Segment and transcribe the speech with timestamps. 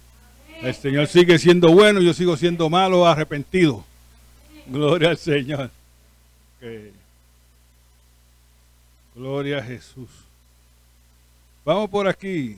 [0.62, 3.86] El Señor sigue siendo bueno, yo sigo siendo malo, arrepentido.
[4.68, 5.72] Gloria al Señor.
[9.16, 10.10] Gloria a Jesús.
[11.64, 12.58] Vamos por aquí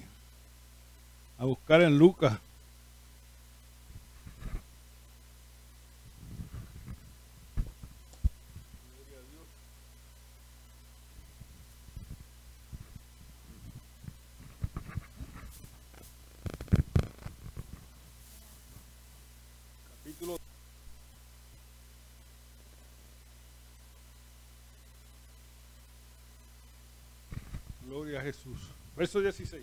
[1.38, 2.38] a buscar en Lucas.
[20.04, 20.38] Capítulo
[27.88, 28.58] Gloria a Jesús.
[28.96, 29.62] Verso 16.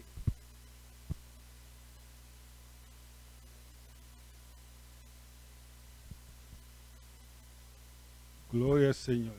[8.52, 9.34] Gloria al Señor.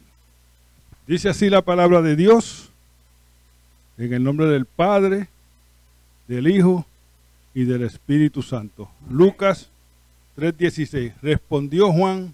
[1.06, 2.70] Dice así la palabra de Dios,
[3.98, 5.28] en el nombre del Padre,
[6.28, 6.86] del Hijo
[7.54, 8.90] y del Espíritu Santo.
[9.10, 9.70] Lucas
[10.38, 11.14] 3:16.
[11.22, 12.34] Respondió Juan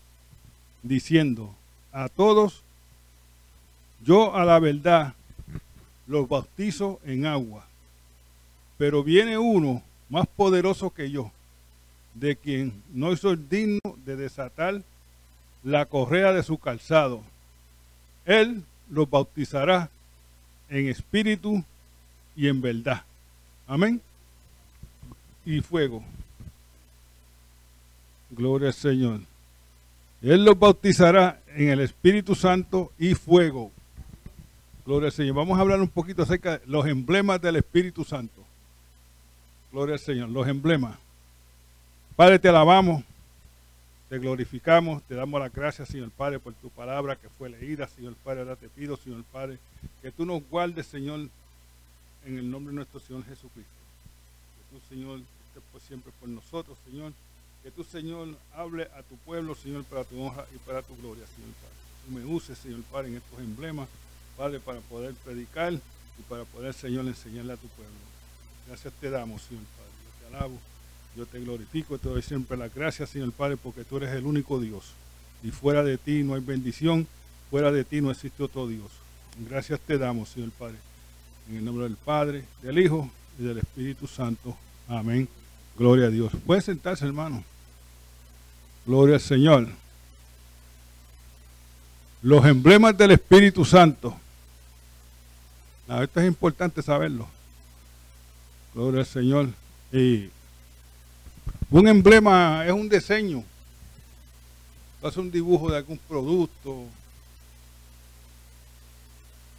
[0.84, 1.54] diciendo,
[1.92, 2.64] a todos,
[4.04, 5.16] yo a la verdad
[6.08, 7.66] los bautizo en agua,
[8.78, 11.32] pero viene uno más poderoso que yo,
[12.14, 14.82] de quien no soy digno de desatar
[15.64, 17.22] la correa de su calzado.
[18.26, 19.90] Él los bautizará
[20.70, 21.64] en espíritu
[22.36, 23.04] y en verdad.
[23.68, 24.02] Amén.
[25.46, 26.04] Y fuego.
[28.30, 29.22] Gloria al Señor.
[30.22, 33.72] Él los bautizará en el Espíritu Santo y fuego.
[34.86, 35.36] Gloria al Señor.
[35.36, 38.44] Vamos a hablar un poquito acerca de los emblemas del Espíritu Santo.
[39.72, 40.30] Gloria al Señor.
[40.30, 40.98] Los emblemas.
[42.16, 43.04] Padre, te alabamos,
[44.10, 48.14] te glorificamos, te damos las gracias, Señor Padre, por tu palabra que fue leída, Señor
[48.24, 48.42] Padre.
[48.42, 49.58] Ahora te pido, Señor Padre,
[50.04, 51.28] que tú nos guardes, Señor,
[52.26, 53.74] en el nombre de nuestro Señor Jesucristo.
[54.56, 57.12] Que tú, Señor, estés por siempre por nosotros, Señor.
[57.64, 61.26] Que tú, Señor, hable a tu pueblo, Señor, para tu honra y para tu gloria,
[61.26, 61.76] Señor Padre.
[62.06, 63.90] Tú me uses, Señor Padre, en estos emblemas,
[64.38, 67.94] Padre, para poder predicar y para poder, Señor, enseñarle a tu pueblo.
[68.68, 69.92] Gracias te damos, Señor Padre.
[70.04, 70.60] Yo te alabo,
[71.16, 74.60] yo te glorifico, te doy siempre las gracias, Señor Padre, porque tú eres el único
[74.60, 74.92] Dios.
[75.44, 77.08] Y fuera de ti no hay bendición,
[77.50, 78.92] fuera de ti no existe otro Dios.
[79.50, 80.78] Gracias te damos, Señor Padre.
[81.50, 83.10] En el nombre del Padre, del Hijo
[83.40, 84.58] y del Espíritu Santo.
[84.88, 85.28] Amén.
[85.78, 86.32] Gloria a Dios.
[86.46, 87.44] Puede sentarse, hermano.
[88.86, 89.68] Gloria al Señor.
[92.22, 94.18] Los emblemas del Espíritu Santo.
[95.88, 97.28] Esto es importante saberlo.
[98.74, 99.50] Gloria al Señor.
[99.92, 100.30] Y
[101.70, 103.44] un emblema es un diseño.
[105.04, 106.86] Hace un dibujo de algún producto.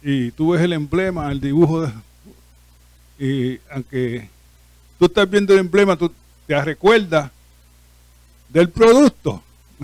[0.01, 1.81] Y tú ves el emblema, el dibujo.
[1.81, 1.93] De,
[3.19, 4.29] y aunque
[4.99, 6.11] tú estás viendo el emblema, tú
[6.45, 7.31] te recuerdas
[8.49, 9.41] del producto.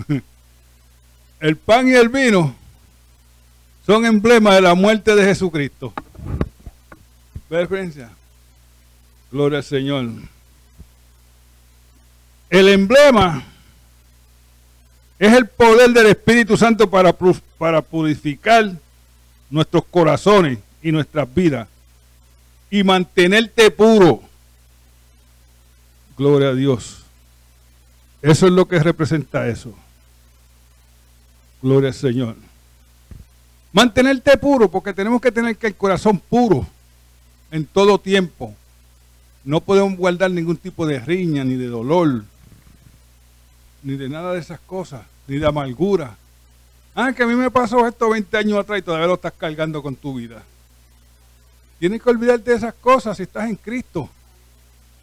[1.40, 2.54] El pan y el vino
[3.84, 5.92] son emblemas de la muerte de Jesucristo.
[7.50, 8.10] ¿Ve diferencia?
[9.30, 10.08] Gloria al Señor.
[12.50, 13.42] El emblema
[15.18, 17.12] es el poder del Espíritu Santo para,
[17.58, 18.72] para purificar
[19.50, 21.68] nuestros corazones y nuestras vidas
[22.70, 24.22] y mantenerte puro.
[26.16, 27.04] Gloria a Dios.
[28.22, 29.74] Eso es lo que representa eso.
[31.62, 32.36] Gloria al Señor.
[33.74, 36.64] Mantenerte puro, porque tenemos que tener que el corazón puro
[37.50, 38.54] en todo tiempo.
[39.44, 42.24] No podemos guardar ningún tipo de riña, ni de dolor,
[43.82, 46.16] ni de nada de esas cosas, ni de amargura.
[46.94, 49.82] Ah, que a mí me pasó esto 20 años atrás y todavía lo estás cargando
[49.82, 50.44] con tu vida.
[51.80, 54.08] Tienes que olvidarte de esas cosas si estás en Cristo.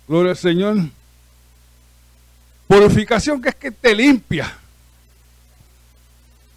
[0.08, 0.78] Gloria al Señor.
[2.70, 4.61] Purificación que es que te limpia.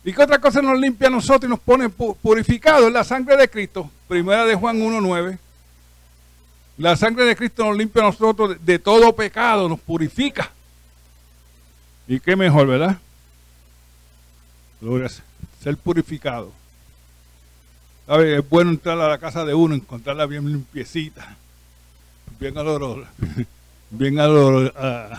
[0.05, 2.93] ¿Y qué otra cosa nos limpia a nosotros y nos pone purificados?
[2.93, 3.91] La sangre de Cristo.
[4.07, 5.39] Primera de Juan 1.9.
[6.77, 10.51] La sangre de Cristo nos limpia a nosotros de, todo pecado, nos purifica.
[12.07, 12.99] ¿Y qué mejor, verdad?
[14.81, 15.09] Gloria
[15.63, 16.53] ser purificado.
[18.07, 18.39] ¿Sabe?
[18.39, 21.37] Es bueno entrar a la casa de uno, encontrarla bien limpiecita,
[22.39, 23.07] bien olor,
[23.91, 25.17] bien olor, uh,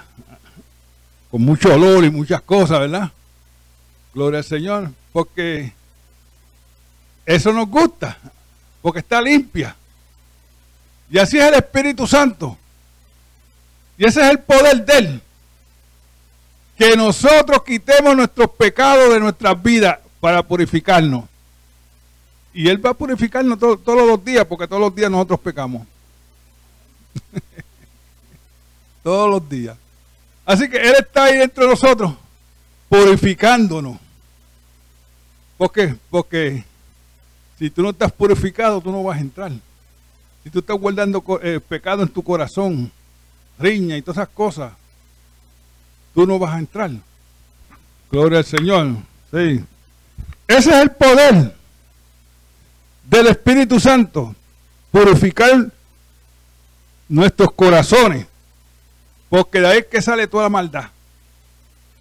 [1.31, 3.11] con mucho olor y muchas cosas, ¿verdad?
[4.15, 5.73] Gloria al Señor, porque
[7.25, 8.17] eso nos gusta,
[8.81, 9.75] porque está limpia.
[11.11, 12.57] Y así es el Espíritu Santo.
[13.97, 15.21] Y ese es el poder de Él.
[16.77, 21.25] Que nosotros quitemos nuestros pecados de nuestras vidas para purificarnos.
[22.53, 25.85] Y Él va a purificarnos todos los días, porque todos los días nosotros pecamos.
[29.03, 29.77] todos los días.
[30.45, 32.13] Así que Él está ahí entre nosotros,
[32.87, 34.04] purificándonos.
[35.57, 35.95] ¿Por qué?
[36.09, 36.63] Porque
[37.57, 39.51] si tú no estás purificado, tú no vas a entrar.
[40.43, 42.91] Si tú estás guardando eh, pecado en tu corazón,
[43.57, 44.73] riña y todas esas cosas,
[46.13, 46.91] tú no vas a entrar.
[48.11, 48.95] Gloria al Señor.
[49.31, 49.63] Sí.
[50.47, 51.55] Ese es el poder
[53.03, 54.35] del Espíritu Santo.
[54.91, 55.71] Purificar
[57.07, 58.27] nuestros corazones.
[59.29, 60.89] Porque de ahí es que sale toda la maldad.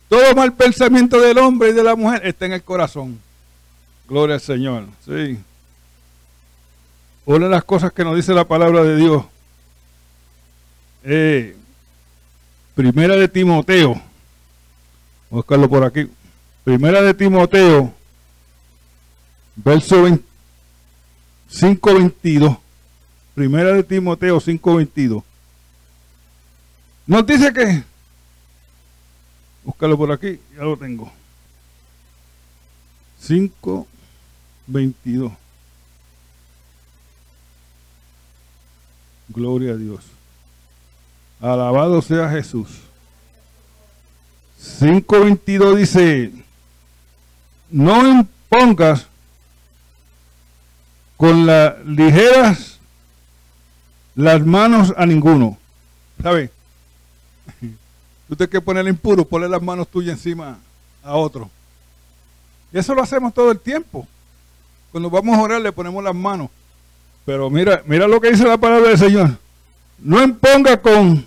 [0.08, 3.18] Todo mal pensamiento del hombre y de la mujer está en el corazón.
[4.08, 4.86] Gloria al Señor.
[5.04, 5.38] Sí.
[7.26, 9.24] Una de las cosas que nos dice la palabra de Dios.
[11.04, 11.56] Eh,
[12.74, 14.00] primera de Timoteo.
[15.30, 16.10] Buscarlo por aquí.
[16.64, 17.92] Primera de Timoteo.
[19.56, 22.58] Verso 5.22.
[23.34, 25.22] Primera de Timoteo 5.22.
[27.06, 27.82] Nos dice que.
[29.64, 31.10] Búscalo por aquí, ya lo tengo.
[33.28, 35.36] 5.22.
[39.28, 40.04] Gloria a Dios.
[41.40, 42.68] Alabado sea Jesús.
[44.60, 46.32] 5.22 dice,
[47.70, 49.06] no impongas
[51.16, 52.78] con las ligeras
[54.14, 55.58] las manos a ninguno.
[56.22, 56.50] ¿Sabe?
[58.28, 60.58] Tú tienes que ponerle impuro, ponle las manos tuyas encima
[61.02, 61.50] a otro.
[62.74, 64.06] Eso lo hacemos todo el tiempo.
[64.90, 66.50] Cuando vamos a orar le ponemos las manos.
[67.24, 69.38] Pero mira, mira lo que dice la palabra del Señor.
[70.00, 71.24] No imponga con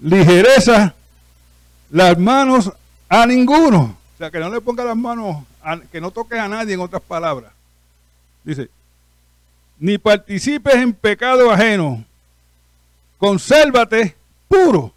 [0.00, 0.94] ligereza
[1.90, 2.72] las manos
[3.10, 3.96] a ninguno.
[4.14, 5.44] O sea, que no le ponga las manos,
[5.92, 7.52] que no toque a nadie, en otras palabras.
[8.42, 8.70] Dice,
[9.78, 12.02] ni participes en pecado ajeno.
[13.18, 14.16] Consérvate
[14.48, 14.94] puro.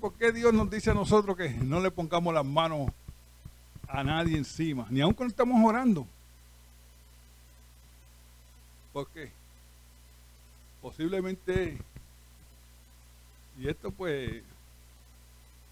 [0.00, 2.90] ¿Por qué Dios nos dice a nosotros que no le pongamos las manos
[3.94, 4.86] a nadie encima?
[4.90, 6.06] Ni aun cuando estamos orando.
[8.92, 9.30] ¿Por qué?
[10.82, 11.78] Posiblemente,
[13.58, 14.42] y esto pues,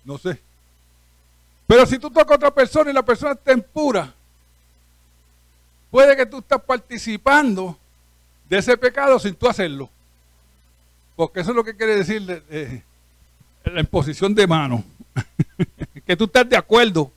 [0.05, 0.41] no sé.
[1.67, 4.15] Pero si tú tocas a otra persona y la persona está impura,
[5.91, 7.77] puede que tú estás participando
[8.49, 9.91] de ese pecado sin tú hacerlo.
[11.17, 12.83] Porque eso es lo que quiere decir
[13.65, 14.85] la imposición de mano.
[16.07, 17.11] que tú estás de acuerdo.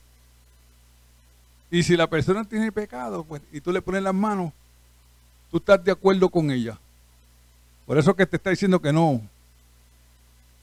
[1.76, 4.50] Y si la persona tiene pecado, pues, y tú le pones las manos,
[5.50, 6.78] tú estás de acuerdo con ella.
[7.84, 9.20] Por eso que te está diciendo que no,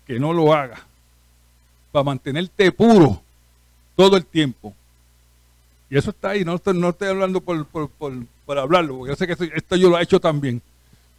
[0.08, 0.82] que no lo haga.
[1.92, 3.22] Para mantenerte puro
[3.96, 4.74] todo el tiempo.
[5.88, 9.28] Y eso está ahí, no estoy, no estoy hablando por, por, hablarlo, porque yo sé
[9.28, 10.64] que esto, yo lo he hecho también.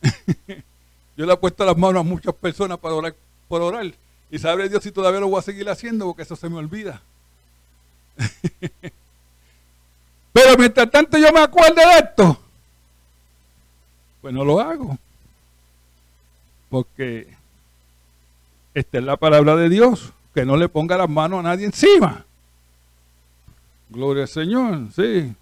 [1.17, 3.15] yo le he puesto las manos a muchas personas para orar,
[3.47, 3.95] por orar.
[4.29, 7.01] Y sabe Dios si todavía lo voy a seguir haciendo, porque eso se me olvida.
[10.35, 12.37] Pero mientras tanto yo me acuerdo de esto,
[14.21, 14.99] pues no lo hago.
[16.69, 17.33] Porque
[18.75, 22.27] esta es la palabra de Dios, que no le ponga las manos a nadie encima.
[23.89, 25.33] Gloria al Señor, sí.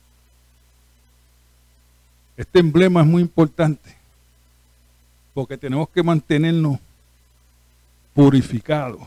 [2.37, 3.97] Este emblema es muy importante,
[5.33, 6.79] porque tenemos que mantenernos
[8.13, 9.01] purificados.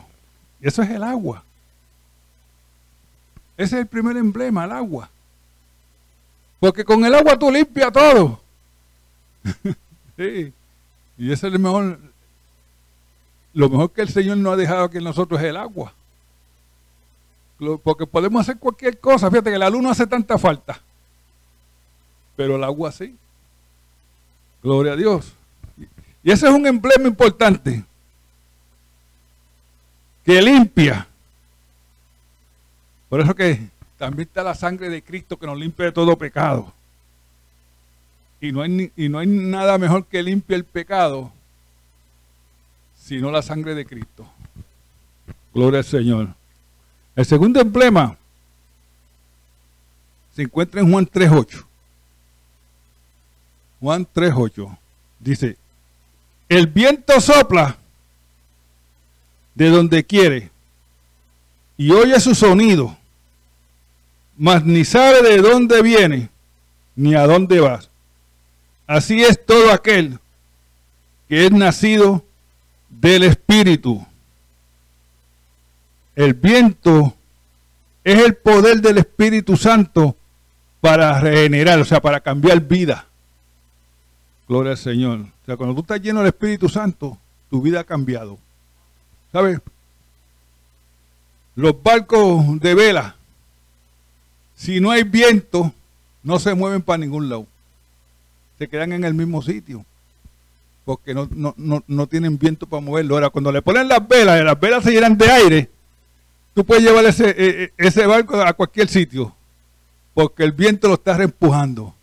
[0.60, 1.44] Y eso es el agua.
[3.56, 5.10] Ese es el primer emblema, el agua.
[6.60, 8.40] Porque con el agua tú limpias todo.
[10.16, 10.52] sí.
[11.18, 11.98] Y ese es el mejor.
[13.54, 15.92] Lo mejor que el Señor nos ha dejado aquí en nosotros es el agua.
[17.82, 19.30] Porque podemos hacer cualquier cosa.
[19.30, 20.80] Fíjate que la luz no hace tanta falta.
[22.36, 23.16] Pero el agua sí.
[24.62, 25.32] Gloria a Dios.
[26.22, 27.84] Y ese es un emblema importante.
[30.24, 31.06] Que limpia.
[33.08, 36.72] Por eso que también está la sangre de Cristo que nos limpia de todo pecado.
[38.40, 41.32] Y no hay, y no hay nada mejor que limpie el pecado,
[43.02, 44.26] sino la sangre de Cristo.
[45.54, 46.28] Gloria al Señor.
[47.14, 48.16] El segundo emblema
[50.34, 51.64] se encuentra en Juan 3.8.
[53.80, 54.78] Juan 3.8
[55.18, 55.56] dice,
[56.48, 57.76] el viento sopla
[59.54, 60.50] de donde quiere
[61.76, 62.96] y oye su sonido,
[64.36, 66.28] mas ni sabe de dónde viene
[66.94, 67.80] ni a dónde va.
[68.86, 70.18] Así es todo aquel
[71.28, 72.24] que es nacido
[72.88, 74.04] del Espíritu.
[76.14, 77.14] El viento
[78.04, 80.16] es el poder del Espíritu Santo
[80.80, 83.06] para regenerar, o sea, para cambiar vida.
[84.48, 85.20] Gloria al Señor.
[85.20, 87.18] O sea, cuando tú estás lleno del Espíritu Santo,
[87.50, 88.38] tu vida ha cambiado.
[89.32, 89.60] ¿Sabes?
[91.56, 93.16] Los barcos de vela,
[94.56, 95.72] si no hay viento,
[96.22, 97.46] no se mueven para ningún lado.
[98.58, 99.84] Se quedan en el mismo sitio.
[100.84, 103.14] Porque no, no tienen viento para moverlo.
[103.14, 105.70] Ahora, cuando le ponen las velas, las velas se llenan de aire,
[106.54, 109.34] tú puedes llevar ese, eh, eh, ese barco a cualquier sitio,
[110.14, 111.94] porque el viento lo está reempujando.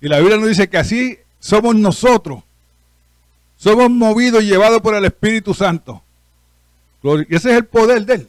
[0.00, 2.42] Y la Biblia nos dice que así somos nosotros.
[3.56, 6.02] Somos movidos y llevados por el Espíritu Santo.
[7.02, 8.28] Y ese es el poder de Él.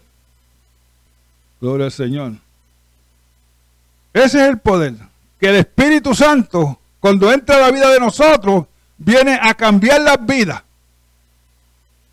[1.59, 2.33] Gloria al Señor.
[4.15, 4.93] Ese es el poder.
[5.37, 8.65] Que el Espíritu Santo, cuando entra a la vida de nosotros,
[8.97, 10.63] viene a cambiar las vidas.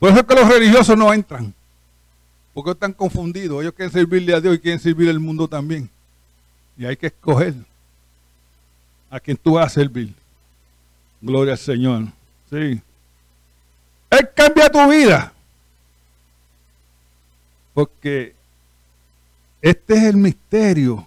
[0.00, 1.54] Por eso es que los religiosos no entran.
[2.52, 3.62] Porque están confundidos.
[3.62, 5.88] Ellos quieren servirle a Dios y quieren servir al mundo también.
[6.76, 7.54] Y hay que escoger
[9.08, 10.12] a quien tú vas a servir.
[11.20, 12.06] Gloria al Señor.
[12.50, 12.82] Sí.
[14.10, 15.32] Él cambia tu vida.
[17.72, 18.34] Porque
[19.60, 21.06] este es el misterio.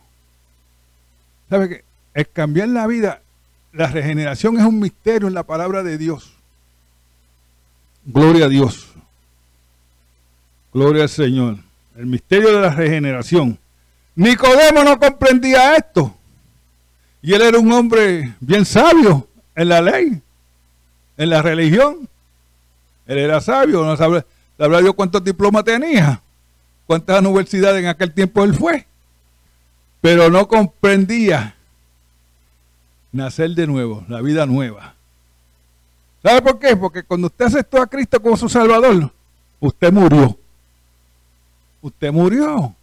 [1.49, 1.83] ¿Sabe qué?
[2.13, 3.21] El cambiar la vida,
[3.73, 6.33] la regeneración es un misterio en la palabra de Dios.
[8.05, 8.93] Gloria a Dios.
[10.73, 11.57] Gloria al Señor.
[11.95, 13.57] El misterio de la regeneración.
[14.15, 16.15] Nicodemo no comprendía esto.
[17.21, 20.21] Y él era un hombre bien sabio en la ley,
[21.17, 22.07] en la religión.
[23.07, 24.25] Él era sabio, no sabrá,
[24.81, 26.21] yo cuántos diplomas tenía,
[26.85, 28.85] cuántas universidades en aquel tiempo él fue.
[30.05, 31.55] Pero no comprendía
[33.11, 34.93] nacer de nuevo, la vida nueva.
[36.21, 36.75] ¿Sabe por qué?
[36.75, 39.11] Porque cuando usted aceptó a Cristo como su Salvador,
[39.59, 40.37] usted murió.
[41.81, 42.75] Usted murió.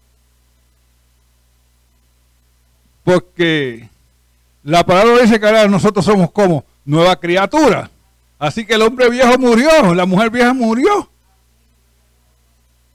[3.04, 3.88] Porque
[4.64, 7.88] la palabra dice que ahora nosotros somos como nueva criatura.
[8.36, 11.08] Así que el hombre viejo murió, la mujer vieja murió.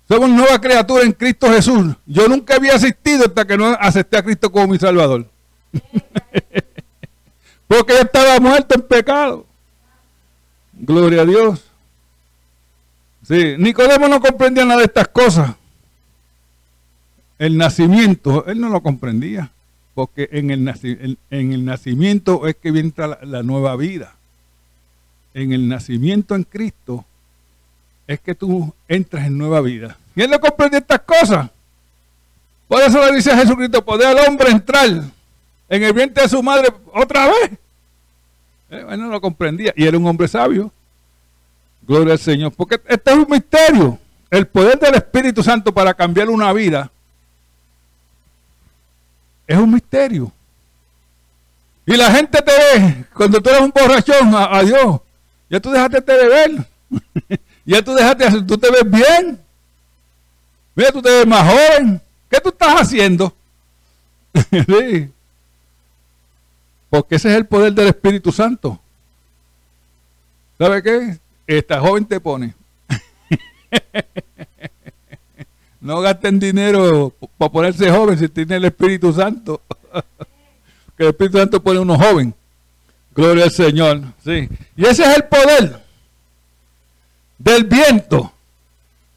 [0.07, 1.95] Somos nueva criatura en Cristo Jesús.
[2.05, 5.29] Yo nunca había asistido hasta que no acepté a Cristo como mi Salvador.
[7.67, 9.45] Porque yo estaba muerto en pecado.
[10.73, 11.65] Gloria a Dios.
[13.23, 15.55] Sí, Nicodemo no comprendía nada de estas cosas.
[17.37, 19.51] El nacimiento, él no lo comprendía.
[19.93, 24.15] Porque en el, en, el nacimiento es que viene la nueva vida.
[25.33, 27.03] En el nacimiento en Cristo
[28.07, 29.97] es que tú entras en nueva vida.
[30.15, 31.49] Y él no comprende estas cosas.
[32.67, 36.41] Por eso le dice a Jesucristo, poder al hombre entrar en el vientre de su
[36.41, 37.51] madre otra vez.
[38.69, 39.73] Eh, él no lo comprendía.
[39.75, 40.71] Y era un hombre sabio.
[41.81, 42.53] Gloria al Señor.
[42.53, 43.99] Porque este es un misterio.
[44.29, 46.89] El poder del Espíritu Santo para cambiar una vida
[49.47, 50.31] es un misterio.
[51.85, 54.99] Y la gente te ve, cuando tú eres un borrachón, a, Dios,
[55.49, 56.67] ya tú dejaste de beber.
[57.67, 59.37] Ya tú dejaste, tú te ves bien.
[60.73, 62.01] Mira, tú te ves más joven.
[62.29, 63.35] ¿Qué tú estás haciendo?
[64.51, 65.11] sí.
[66.89, 68.79] Porque ese es el poder del Espíritu Santo.
[70.57, 71.17] ¿Sabe qué?
[71.45, 72.53] Esta joven te pone.
[75.81, 79.61] no gasten dinero para ponerse joven si tiene el Espíritu Santo.
[80.97, 82.33] que el Espíritu Santo pone uno joven.
[83.13, 84.03] Gloria al Señor.
[84.23, 84.47] Sí.
[84.77, 85.86] Y ese es el poder
[87.37, 88.31] del viento,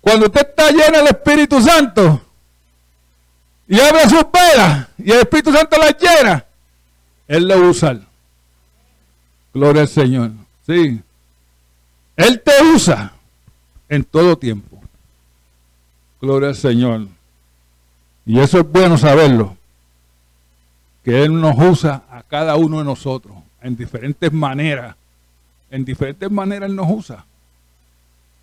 [0.00, 2.20] cuando usted está lleno del Espíritu Santo
[3.68, 6.44] y abre sus velas y el Espíritu Santo las llena,
[7.28, 8.00] Él lo usa.
[9.52, 10.30] Gloria al Señor.
[10.66, 11.00] Sí.
[12.16, 13.12] Él te usa
[13.88, 14.80] en todo tiempo.
[16.20, 17.06] Gloria al Señor.
[18.26, 19.56] Y eso es bueno saberlo.
[21.04, 24.96] Que Él nos usa a cada uno de nosotros en diferentes maneras.
[25.70, 27.24] En diferentes maneras Él nos usa.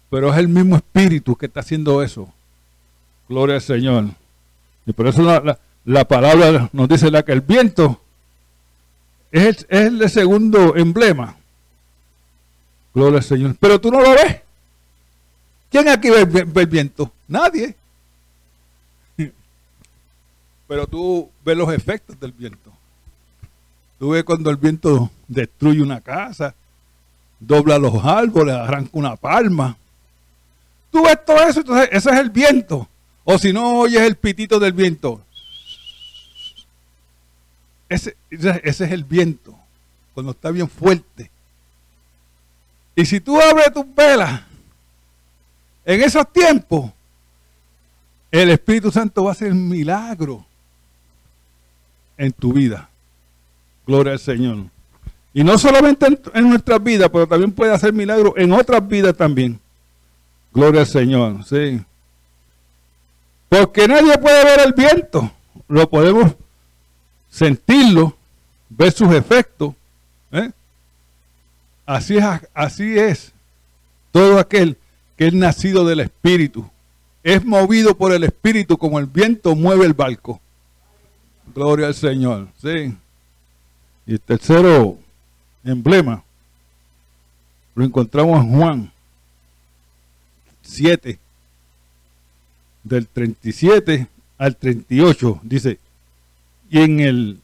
[0.10, 2.32] Pero es el mismo espíritu que está haciendo eso.
[3.28, 4.06] Gloria al Señor.
[4.86, 5.22] Y por eso
[5.84, 8.02] la, palabra nos dice la que el viento
[9.32, 11.36] es el, el segundo emblema.
[12.94, 13.56] Gloria al Señor.
[13.60, 14.42] Pero tú no lo ves.
[15.70, 17.12] ¿Quién aquí ve, ve el viento?
[17.28, 17.76] Nadie.
[20.68, 22.72] Pero tú ves los efectos del viento.
[24.00, 26.54] Tú ves cuando el viento destruye una casa,
[27.40, 29.76] dobla los árboles, arranca una palma,
[30.92, 32.88] Tú ves todo eso, entonces ese es el viento.
[33.24, 35.22] O si no oyes el pitito del viento.
[37.90, 39.58] Ese, ese es el viento,
[40.14, 41.32] cuando está bien fuerte.
[42.96, 44.42] Y si tú abres tus velas
[45.86, 46.92] en esos tiempos,
[48.32, 50.46] el Espíritu Santo va a hacer milagro
[52.18, 52.90] en tu vida.
[53.86, 54.66] Gloria al Señor.
[55.34, 59.16] Y no solamente en, en nuestras vidas, pero también puede hacer milagro en otras vidas
[59.16, 59.60] también.
[60.54, 61.82] Gloria al Señor, sí.
[63.50, 65.32] Porque nadie puede ver el viento.
[65.68, 66.34] Lo podemos
[67.30, 68.16] sentirlo,
[68.70, 69.74] ver sus efectos.
[70.32, 70.52] ¿eh?
[71.86, 73.34] Así, es, así es
[74.12, 74.78] todo aquel
[75.16, 76.70] que es nacido del Espíritu.
[77.24, 80.40] Es movido por el Espíritu como el viento mueve el barco.
[81.54, 82.48] Gloria al Señor.
[82.62, 82.96] Sí.
[84.06, 84.98] Y el tercero
[85.64, 86.24] emblema
[87.76, 88.92] lo encontramos en Juan
[90.68, 91.20] 7,
[92.84, 95.80] del 37 al 38, dice,
[96.70, 97.40] y en el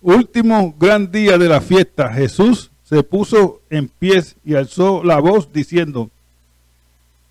[0.00, 5.52] último gran día de la fiesta, Jesús se puso en pies y alzó la voz
[5.52, 6.10] diciendo,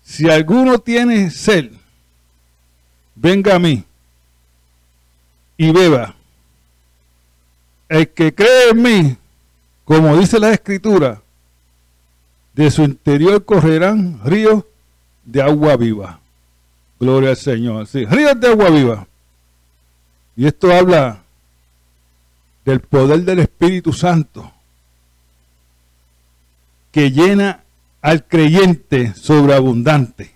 [0.02, 1.70] si alguno tiene sed,
[3.14, 3.84] venga a mí
[5.56, 6.14] y beba.
[7.88, 9.16] El que cree en mí,
[9.84, 11.20] como dice la escritura,
[12.54, 14.64] de su interior correrán ríos
[15.24, 16.20] de agua viva.
[16.98, 17.86] Gloria al Señor.
[17.86, 19.06] Sí, ríos de agua viva.
[20.36, 21.22] Y esto habla
[22.64, 24.52] del poder del Espíritu Santo
[26.92, 27.64] que llena
[28.02, 30.32] al creyente sobreabundante.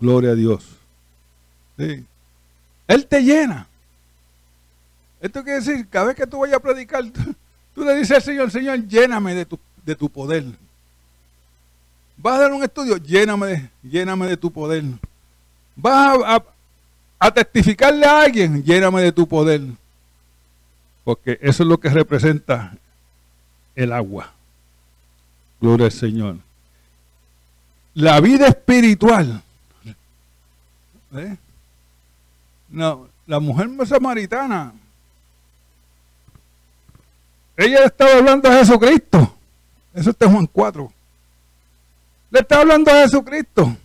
[0.00, 0.76] Gloria a Dios.
[1.78, 3.68] Él te llena.
[5.20, 7.04] Esto quiere decir, cada vez que tú vayas a predicar,
[7.74, 10.44] tú, le dices al Señor, Señor, lléname de tu, de tu poder.
[12.26, 14.82] Vas a dar un estudio, lléname, lléname de tu poder.
[15.76, 16.42] Vas a,
[17.20, 19.60] a testificarle a alguien, lléname de tu poder.
[21.04, 22.76] Porque eso es lo que representa
[23.76, 24.32] el agua.
[25.60, 26.38] Gloria al Señor.
[27.94, 29.40] La vida espiritual.
[31.14, 31.36] ¿eh?
[32.70, 34.72] No, la mujer samaritana.
[37.56, 39.32] Ella estaba hablando a Jesucristo.
[39.94, 40.95] Eso está en Juan 4.
[42.30, 43.76] Le está hablando a Jesucristo.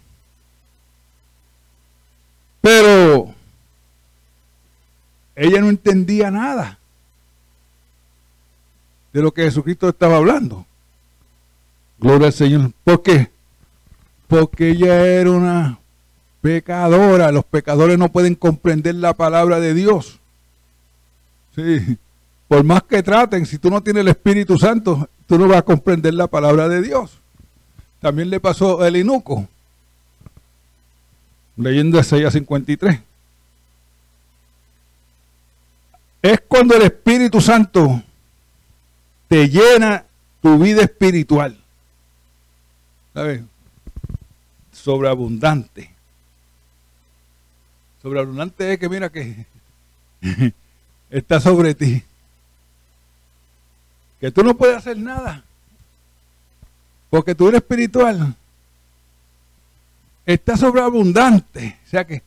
[2.61, 3.33] Pero
[5.35, 6.77] ella no entendía nada
[9.13, 10.65] de lo que Jesucristo estaba hablando.
[11.99, 12.71] Gloria al Señor.
[12.83, 13.31] ¿Por qué?
[14.27, 15.79] Porque ella era una
[16.41, 17.31] pecadora.
[17.31, 20.19] Los pecadores no pueden comprender la palabra de Dios.
[21.55, 21.97] Sí.
[22.47, 25.61] Por más que traten, si tú no tienes el Espíritu Santo, tú no vas a
[25.61, 27.20] comprender la palabra de Dios.
[28.01, 29.47] También le pasó el Inuco.
[31.55, 32.99] Leyendo Isaías 53.
[36.23, 38.01] Es cuando el Espíritu Santo
[39.27, 40.05] te llena
[40.41, 41.57] tu vida espiritual.
[43.13, 43.41] ¿Sabes?
[44.71, 45.91] Sobreabundante.
[48.01, 49.45] Sobreabundante es que mira que
[51.11, 52.03] está sobre ti.
[54.19, 55.43] Que tú no puedes hacer nada.
[57.11, 58.33] Porque tú eres espiritual.
[60.25, 61.77] Está sobreabundante.
[61.85, 62.23] O sea que,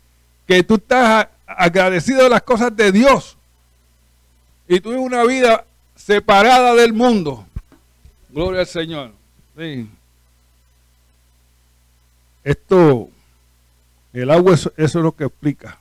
[0.47, 3.37] que tú estás agradecido de las cosas de Dios.
[4.69, 5.65] Y tú una vida
[5.97, 7.47] separada del mundo.
[8.29, 9.13] Gloria al Señor.
[12.45, 13.09] Esto,
[14.13, 15.79] el agua, eso, eso es lo que explica.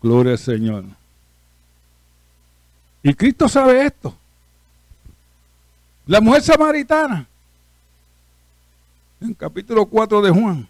[0.00, 0.84] Gloria al Señor.
[3.02, 4.16] Y Cristo sabe esto.
[6.08, 7.28] La mujer samaritana,
[9.20, 10.68] en capítulo 4 de Juan.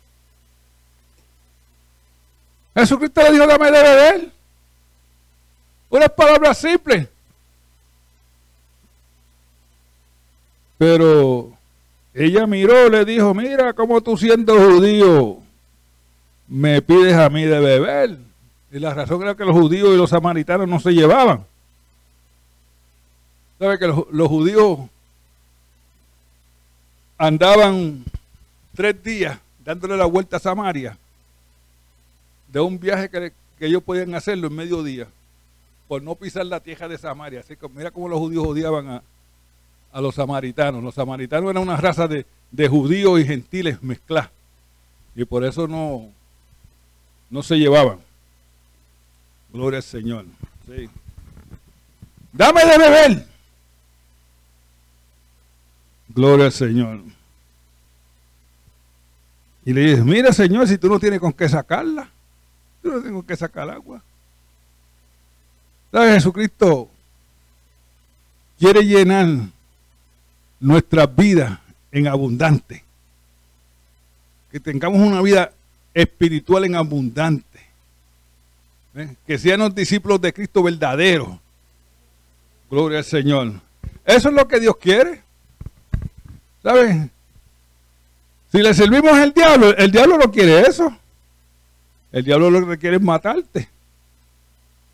[2.74, 4.32] Jesucristo le dijo, dame de beber.
[5.88, 7.08] Unas palabras simples.
[10.76, 11.52] Pero
[12.12, 15.38] ella miró, le dijo, mira cómo tú siendo judío
[16.48, 18.18] me pides a mí de beber.
[18.72, 21.44] Y la razón era que los judíos y los samaritanos no se llevaban.
[23.58, 24.78] ¿Sabe que los, judíos
[27.18, 28.04] andaban
[28.74, 30.96] tres días dándole la vuelta a Samaria
[32.46, 35.08] de un viaje que, ellos podían hacerlo en medio día
[35.88, 37.40] por no pisar la tierra de Samaria.
[37.40, 39.02] Así que mira cómo los judíos odiaban a,
[39.92, 40.82] a los samaritanos.
[40.82, 42.24] Los samaritanos eran una raza de,
[42.68, 44.30] judíos y gentiles mezclados.
[45.16, 46.08] Y por eso no,
[47.30, 47.98] no se llevaban.
[49.52, 50.24] Gloria al Señor.
[52.32, 53.26] Dame de beber.
[56.08, 57.00] Gloria al Señor.
[59.64, 62.10] Y le dice, mira Señor, si tú no tienes con qué sacarla,
[62.82, 64.02] tú no tienes con qué sacar agua.
[65.92, 66.14] ¿Sabes?
[66.14, 66.88] Jesucristo
[68.58, 69.26] quiere llenar
[70.60, 71.58] nuestras vidas
[71.92, 72.84] en abundante.
[74.50, 75.52] Que tengamos una vida
[75.94, 77.60] espiritual en abundante.
[78.94, 79.14] ¿Eh?
[79.26, 81.38] Que sean los discípulos de Cristo verdaderos.
[82.70, 83.60] Gloria al Señor.
[84.04, 85.27] Eso es lo que Dios quiere.
[86.68, 87.08] ¿Sabes?
[88.52, 90.94] Si le servimos al diablo, el diablo no quiere eso.
[92.12, 93.70] El diablo lo que quiere es matarte.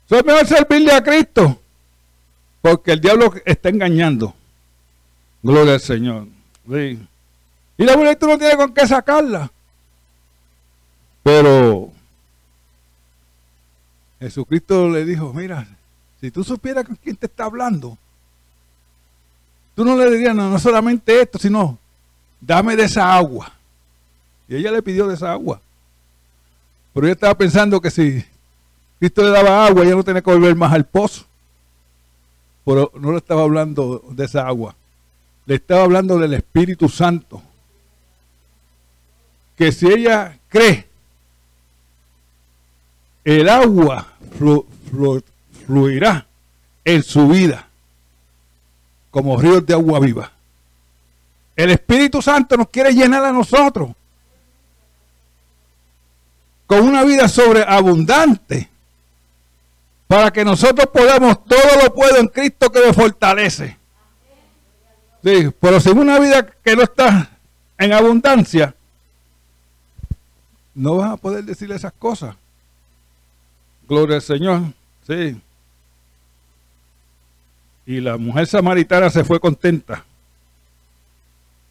[0.08, 1.60] Es mejor servirle a Cristo.
[2.62, 4.37] Porque el diablo está engañando.
[5.42, 6.28] Gloria al Señor.
[6.68, 9.50] Y la mujer tú no tienes con qué sacarla.
[11.24, 11.90] Pero
[14.20, 15.66] Jesucristo le dijo, mira,
[16.20, 17.98] si tú supieras con quién te está hablando,
[19.74, 21.78] tú no le dirías no, no solamente esto, sino
[22.40, 23.52] dame de esa agua.
[24.48, 25.60] Y ella le pidió de esa agua.
[26.92, 28.24] Pero ella estaba pensando que si
[28.98, 31.24] Cristo le daba agua, ella no tenía que volver más al pozo.
[32.64, 34.74] Pero no le estaba hablando de esa agua
[35.46, 37.42] le estaba hablando del Espíritu Santo.
[39.56, 40.87] Que si ella cree,
[43.24, 44.14] el agua
[45.66, 46.26] fluirá
[46.84, 47.68] en su vida
[49.14, 50.33] como ríos de agua viva.
[51.55, 53.90] El Espíritu Santo nos quiere llenar a nosotros
[56.66, 58.68] con una vida sobreabundante
[60.09, 63.79] para que nosotros podamos todo lo puedo en Cristo que me fortalece.
[65.22, 67.38] Sí, pero sin una vida que no está
[67.79, 68.74] en abundancia,
[70.74, 72.35] no vas a poder decirle esas cosas.
[73.87, 74.62] Gloria al Señor.
[75.07, 75.40] Sí.
[77.86, 80.04] Y la mujer samaritana se fue contenta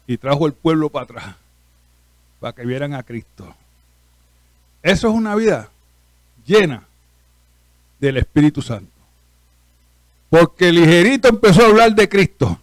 [0.06, 1.36] y trajo el pueblo para atrás,
[2.40, 3.54] para que vieran a Cristo.
[4.82, 5.70] Eso es una vida
[6.46, 6.84] llena
[7.98, 8.90] del Espíritu Santo.
[10.28, 12.58] Porque ligerito empezó a hablar de Cristo.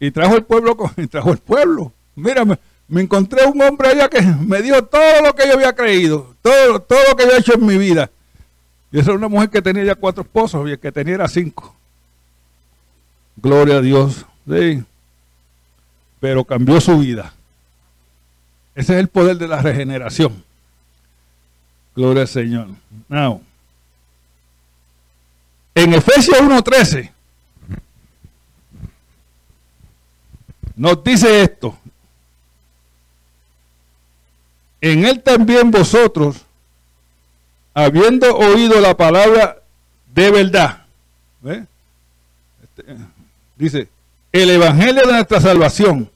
[0.00, 1.92] Y trajo el pueblo, con, trajo el pueblo.
[2.16, 6.34] Mírame, me encontré un hombre allá que me dio todo lo que yo había creído,
[6.42, 8.10] todo, todo lo que había hecho en mi vida.
[8.92, 11.28] Y esa era una mujer que tenía ya cuatro esposos y el que tenía era
[11.28, 11.74] cinco.
[13.36, 14.24] Gloria a Dios.
[14.48, 14.84] Sí.
[16.20, 17.32] Pero cambió su vida.
[18.74, 20.42] Ese es el poder de la regeneración.
[21.94, 22.68] Gloria al Señor.
[23.08, 23.40] Now,
[25.74, 27.10] en Efesios 1.13
[30.76, 31.76] nos dice esto.
[34.80, 36.44] En él también vosotros,
[37.72, 39.62] habiendo oído la palabra
[40.12, 40.84] de verdad,
[41.42, 41.66] este,
[43.56, 43.88] dice,
[44.32, 46.10] el evangelio de nuestra salvación,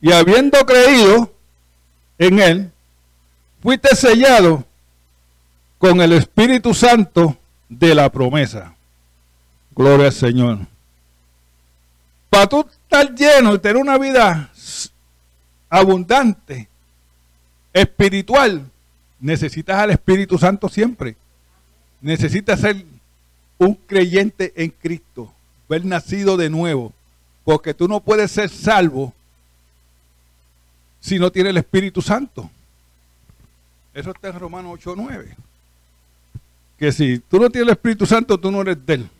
[0.00, 1.32] y habiendo creído
[2.18, 2.72] en él,
[3.62, 4.64] fuiste sellado
[5.78, 7.36] con el Espíritu Santo
[7.68, 8.74] de la promesa.
[9.74, 10.58] Gloria al Señor.
[12.30, 14.50] Para tú estar lleno y tener una vida
[15.68, 16.68] abundante,
[17.72, 18.70] espiritual,
[19.20, 21.16] necesitas al Espíritu Santo siempre.
[22.00, 22.84] Necesitas ser
[23.58, 25.32] un creyente en Cristo,
[25.68, 26.92] ver nacido de nuevo,
[27.44, 29.12] porque tú no puedes ser salvo
[31.00, 32.50] si no tienes el Espíritu Santo.
[33.92, 35.34] Eso está en Romanos 8.9.
[36.78, 39.10] Que si tú no tienes el Espíritu Santo, tú no eres de él.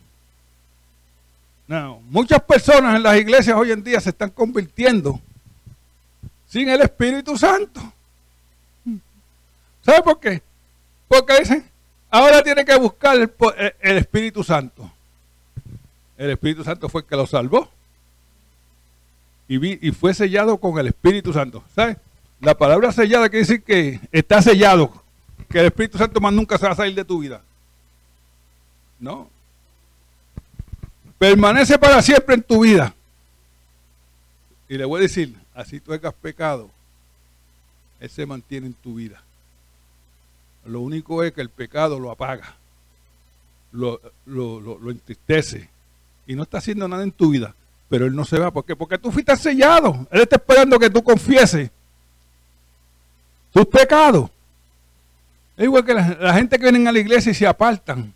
[1.67, 5.19] No, muchas personas en las iglesias hoy en día se están convirtiendo
[6.47, 7.81] sin el Espíritu Santo.
[9.81, 10.41] ¿Sabe por qué?
[11.07, 11.69] Porque dicen,
[12.09, 14.91] ahora tiene que buscar el, Espíritu Santo.
[16.17, 17.69] El Espíritu Santo fue el que lo salvó.
[19.47, 21.63] Y, y fue sellado con el Espíritu Santo.
[21.75, 21.97] ¿Sabe?
[22.41, 25.03] La palabra sellada quiere decir que está sellado.
[25.49, 27.41] Que el Espíritu Santo más nunca se va a salir de tu vida.
[28.99, 29.29] No.
[31.17, 32.93] Permanece para siempre en tu vida.
[34.67, 36.69] Y le voy a decir, así tú hagas pecado,
[37.99, 39.21] Él se mantiene en tu vida.
[40.65, 42.55] Lo único es que el pecado lo apaga,
[43.71, 43.99] lo,
[44.89, 45.69] entristece
[46.27, 47.55] y no está haciendo nada en tu vida.
[47.89, 48.51] Pero Él no se va.
[48.51, 48.75] ¿Por qué?
[48.75, 50.07] Porque tú fuiste sellado.
[50.11, 51.69] Él está esperando que tú confieses
[53.51, 54.29] tus pecados.
[55.55, 58.13] Es igual que la, gente que viene a la iglesia y se apartan.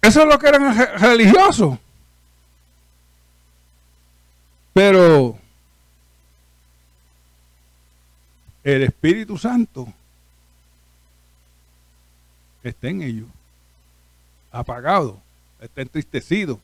[0.00, 1.78] Eso es lo que eran religiosos.
[4.72, 5.38] Pero
[8.64, 9.86] el Espíritu Santo
[12.62, 13.28] está en ellos,
[14.50, 15.20] apagado,
[15.64, 16.60] está entristecido,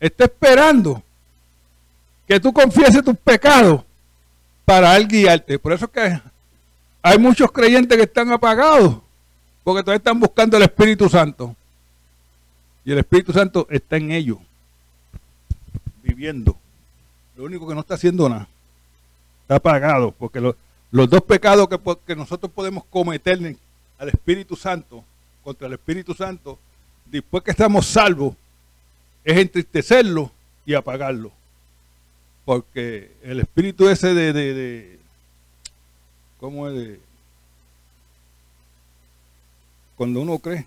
[0.00, 1.02] está esperando
[2.26, 3.82] que tú confieses tus pecados
[4.64, 5.58] para él guiarte.
[5.58, 6.20] Por eso es que
[7.02, 8.98] hay muchos creyentes que están apagados,
[9.62, 11.54] porque todavía están buscando el Espíritu Santo.
[12.84, 14.38] Y el Espíritu Santo está en ellos,
[16.02, 16.56] viviendo.
[17.36, 18.48] Lo único que no está haciendo nada.
[19.42, 23.56] Está apagado, porque los dos pecados que, que nosotros podemos cometer
[23.98, 25.04] al Espíritu Santo,
[25.44, 26.58] contra el Espíritu Santo,
[27.12, 28.34] después que estamos salvos,
[29.22, 30.32] es entristecerlo
[30.64, 31.30] y apagarlo.
[32.44, 34.98] Porque el espíritu ese de,
[36.40, 37.00] ¿cómo es de?
[39.94, 40.66] Cuando uno cree.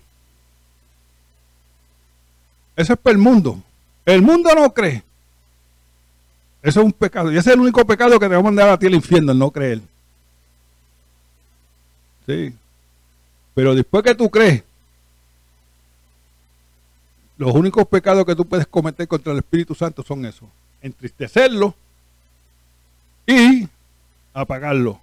[2.76, 3.62] Eso es para el mundo.
[4.06, 5.02] El mundo no cree.
[6.62, 7.32] Eso es un pecado.
[7.32, 9.32] Y ese es el único pecado que te va a mandar a ti al infierno,
[9.32, 9.80] el no creer.
[12.26, 12.54] Sí.
[13.54, 14.62] Pero después que tú crees,
[17.36, 20.48] los únicos pecados que tú puedes cometer contra el Espíritu Santo son esos
[20.86, 21.74] entristecerlo
[23.26, 23.68] y
[24.32, 25.00] apagarlo.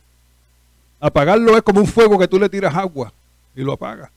[1.00, 3.12] Apagarlo es como un fuego que tú le tiras agua
[3.56, 4.10] y lo apagas.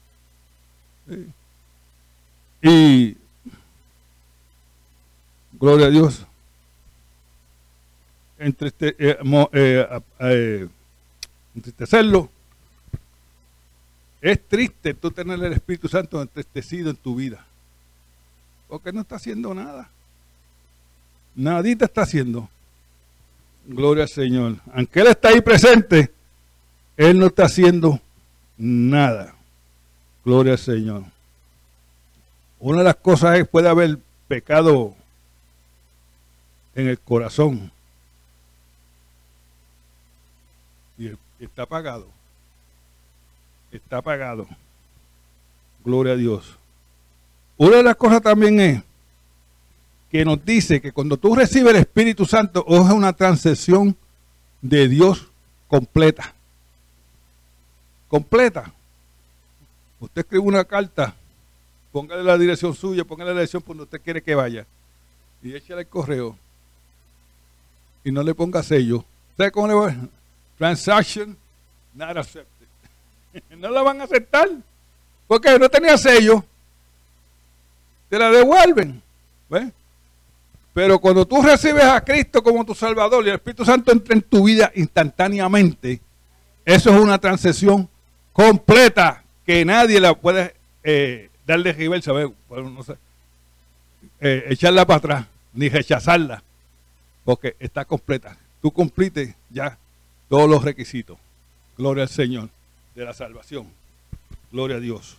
[2.63, 3.17] Y
[5.53, 6.25] gloria a Dios.
[8.39, 9.19] Entriste, eh,
[9.53, 10.69] eh, eh,
[11.55, 12.31] entristecerlo.
[14.21, 17.45] Es triste tú tener el Espíritu Santo entristecido en tu vida.
[18.69, 19.91] Porque no está haciendo nada.
[21.35, 22.49] Nadita está haciendo.
[23.67, 24.57] Gloria al Señor.
[24.75, 26.11] Aunque Él está ahí presente,
[26.97, 28.01] Él no está haciendo
[28.57, 29.35] nada.
[30.25, 31.05] Gloria al Señor.
[32.59, 33.99] Una de las cosas es, puede haber
[34.29, 34.95] pecado
[36.75, 37.71] en el corazón.
[40.99, 42.09] Y está apagado.
[43.71, 44.47] Está apagado.
[45.85, 46.59] Gloria a Dios.
[47.59, 48.83] Una de las cosas también es
[50.11, 53.97] que nos dice que cuando tú recibes el Espíritu Santo, es una transacción
[54.61, 55.27] de Dios
[55.69, 56.35] completa.
[58.09, 58.73] completa.
[59.99, 61.15] Usted escribe una carta,
[61.91, 64.67] póngale la dirección suya, póngale la dirección por donde usted quiere que vaya.
[65.43, 66.37] Y échale el correo.
[68.05, 69.05] Y no le ponga sello.
[69.37, 69.97] ¿Sabe cómo le va?
[70.59, 71.37] Transaction
[71.95, 72.67] not accepted.
[73.59, 74.49] no la van a aceptar.
[75.27, 76.45] Porque no tenía sello.
[78.09, 79.03] Te la devuelven.
[79.49, 79.73] ¿Ves?
[80.77, 84.21] Pero cuando tú recibes a Cristo como tu Salvador y el Espíritu Santo entra en
[84.21, 86.01] tu vida instantáneamente,
[86.67, 87.89] eso es una transición
[88.33, 92.97] completa que nadie la puede eh, darle reversa, no sé,
[94.21, 96.43] eh, echarla para atrás, ni rechazarla,
[97.25, 98.37] porque está completa.
[98.61, 99.79] Tú cumpliste ya
[100.29, 101.17] todos los requisitos.
[101.79, 102.51] Gloria al Señor
[102.95, 103.67] de la salvación.
[104.53, 105.17] Gloria a Dios.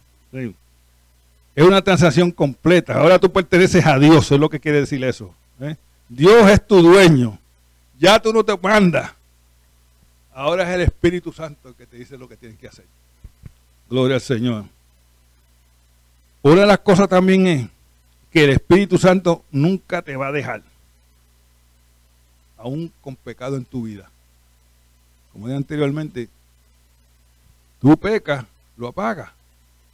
[1.57, 2.99] Es una transacción completa.
[2.99, 5.33] Ahora tú perteneces a Dios, es lo que quiere decir eso.
[5.59, 5.75] ¿eh?
[6.07, 7.39] Dios es tu dueño.
[7.97, 9.11] Ya tú no te mandas.
[10.35, 12.85] Ahora es el Espíritu Santo el que te dice lo que tienes que hacer.
[13.89, 14.65] Gloria al Señor.
[16.43, 17.67] Una de las cosas también es
[18.31, 20.61] que el Espíritu Santo nunca te va a dejar.
[22.59, 24.11] Aún con pecado en tu vida.
[25.33, 26.29] Como dije anteriormente,
[27.81, 28.45] tú pecas,
[28.77, 29.31] lo apagas.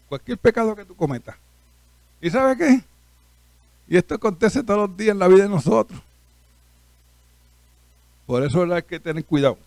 [0.09, 1.37] Cualquier pecado que tú cometas.
[2.23, 2.81] ¿Y sabe qué?
[3.89, 5.99] Y esto acontece todos los días en la vida de nosotros.
[8.25, 9.57] Por eso hay que tener cuidado.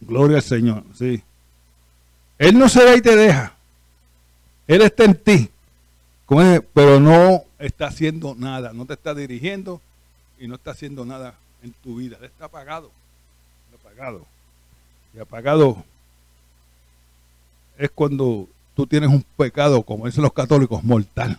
[0.00, 1.20] Gloria al Señor, sí.
[2.38, 3.52] Él no se va y te deja.
[4.68, 5.50] Él está en ti.
[6.72, 8.72] Pero no está haciendo nada.
[8.72, 9.80] No te está dirigiendo
[10.38, 12.16] y no está haciendo nada en tu vida.
[12.20, 12.92] Él está apagado.
[13.80, 14.24] Apagado.
[15.12, 15.84] Y apagado
[17.76, 21.38] es cuando tú tienes un pecado, como dicen los católicos, mortal.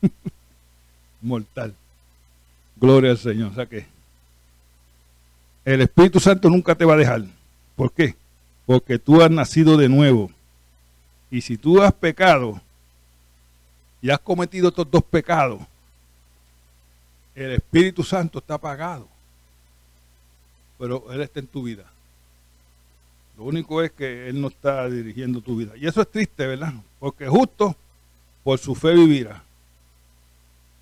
[1.20, 1.74] mortal.
[2.76, 3.52] Gloria al Señor.
[3.52, 3.86] O sea que
[5.64, 7.24] el Espíritu Santo nunca te va a dejar.
[7.76, 8.16] ¿Por qué?
[8.66, 10.30] Porque tú has nacido de nuevo.
[11.30, 12.60] Y si tú has pecado
[14.00, 15.60] y has cometido estos dos pecados,
[17.34, 19.08] el Espíritu Santo está apagado.
[20.78, 21.91] Pero Él está en tu vida.
[23.42, 25.72] Lo único es que Él no está dirigiendo tu vida.
[25.76, 26.74] Y eso es triste, ¿verdad?
[27.00, 27.74] Porque justo
[28.44, 29.42] por su fe vivirá.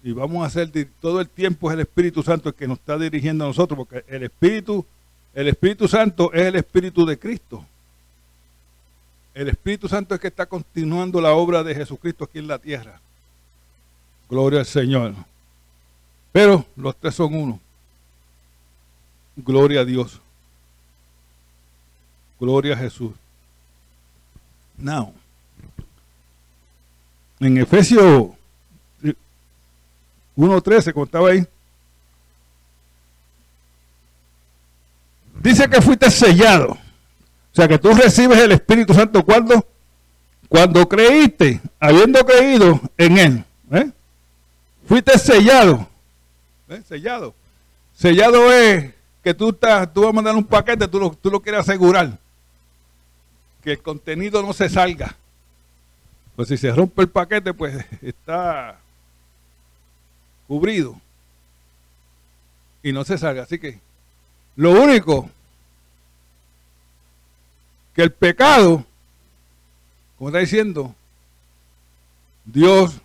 [0.02, 0.70] Y vamos a hacer
[1.00, 4.04] todo el tiempo es el Espíritu Santo el que nos está dirigiendo a nosotros, porque
[4.06, 4.84] el Espíritu,
[5.32, 7.64] el Espíritu Santo es el Espíritu de Cristo.
[9.32, 13.00] El Espíritu Santo es que está continuando la obra de Jesucristo aquí en la tierra.
[14.28, 15.14] Gloria al Señor.
[16.30, 17.60] Pero los tres son uno.
[19.34, 20.20] Gloria a Dios.
[22.40, 23.12] Gloria a Jesús.
[24.78, 25.12] Now,
[27.38, 28.30] en Efesios
[30.36, 31.46] 1.13, como estaba ahí.
[35.42, 36.72] Dice que fuiste sellado.
[36.72, 39.66] O sea que tú recibes el Espíritu Santo cuando,
[40.48, 43.44] cuando creíste, habiendo creído en Él.
[43.72, 43.90] ¿eh?
[44.86, 45.86] Fuiste sellado.
[46.68, 46.82] ¿eh?
[46.88, 47.34] Sellado.
[47.94, 51.40] Sellado es que tú, estás, tú vas a mandar un paquete, tú lo, tú lo
[51.40, 52.18] quieres asegurar.
[53.62, 55.16] Que el contenido no se salga.
[56.36, 58.78] Pues si se rompe el paquete, pues está
[60.46, 61.00] cubrido
[62.82, 63.42] y no se salga.
[63.42, 63.78] Así que
[64.56, 65.30] lo único
[67.94, 68.84] que el pecado,
[70.18, 70.94] como está diciendo,
[72.44, 73.00] Dios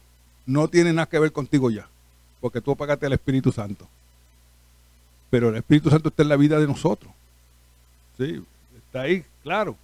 [0.45, 1.87] no tiene nada que ver contigo ya,
[2.39, 3.87] porque tú apagaste al Espíritu Santo.
[5.29, 7.11] Pero el Espíritu Santo está en la vida de nosotros.
[8.17, 8.43] Sí,
[8.77, 9.75] está ahí, claro.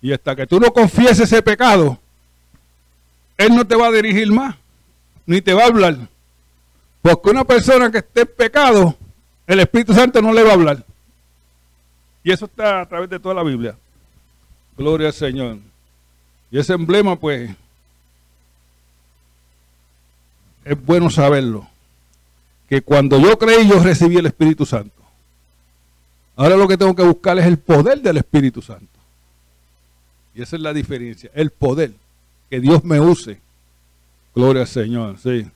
[0.00, 1.98] Y hasta que tú no confieses ese pecado,
[3.36, 4.54] Él no te va a dirigir más,
[5.26, 5.96] ni te va a hablar.
[7.02, 8.96] Porque una persona que esté en pecado,
[9.46, 10.84] el Espíritu Santo no le va a hablar.
[12.22, 13.76] Y eso está a través de toda la Biblia.
[14.76, 15.58] Gloria al Señor.
[16.50, 17.50] Y ese emblema, pues,
[20.64, 21.66] es bueno saberlo.
[22.68, 25.02] Que cuando yo creí, yo recibí el Espíritu Santo.
[26.36, 28.97] Ahora lo que tengo que buscar es el poder del Espíritu Santo.
[30.38, 31.30] Y esa es la diferencia.
[31.34, 31.92] El poder.
[32.48, 33.38] Que Dios me use.
[34.34, 35.18] Gloria al Señor.
[35.18, 35.46] Sí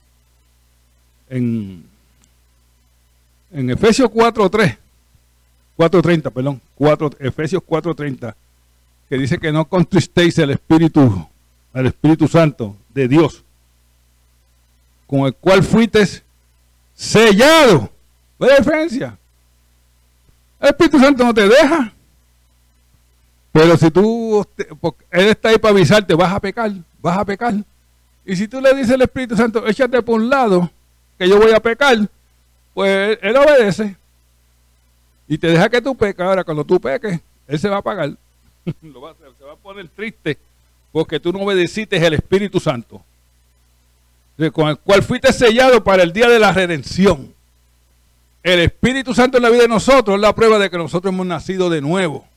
[1.33, 1.83] en,
[3.51, 4.77] en Efesios 4.3,
[5.77, 8.35] 4.30, perdón, 4, Efesios 4.30,
[9.09, 11.27] que dice que no contristéis el Espíritu,
[11.73, 13.43] al Espíritu Santo de Dios,
[15.07, 16.05] con el cual fuiste
[16.93, 17.89] sellado.
[18.39, 19.17] ¿Ve la diferencia?
[20.59, 21.92] El Espíritu Santo no te deja.
[23.53, 24.45] Pero si tú,
[25.11, 27.53] Él está ahí para avisarte, vas a pecar, vas a pecar.
[28.25, 30.71] Y si tú le dices al Espíritu Santo, échate por un lado,
[31.19, 31.97] que yo voy a pecar,
[32.73, 33.95] pues él obedece
[35.27, 36.25] y te deja que tú peques.
[36.25, 38.09] Ahora, cuando tú peques, él se va a pagar.
[38.65, 40.39] se va a poner triste
[40.91, 43.03] porque tú no obedeciste el Espíritu Santo,
[44.51, 47.31] con el cual fuiste sellado para el día de la redención.
[48.41, 51.27] El Espíritu Santo en la vida de nosotros es la prueba de que nosotros hemos
[51.27, 52.27] nacido de nuevo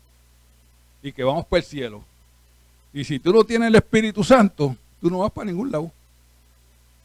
[1.07, 2.03] y que vamos para el cielo.
[2.93, 5.93] Y si tú no tienes el Espíritu Santo, tú no vas para ningún lado.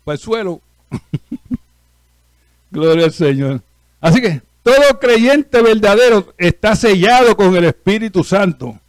[0.03, 0.59] Para el suelo.
[2.71, 3.61] Gloria al Señor.
[3.99, 8.79] Así que todo creyente verdadero está sellado con el Espíritu Santo.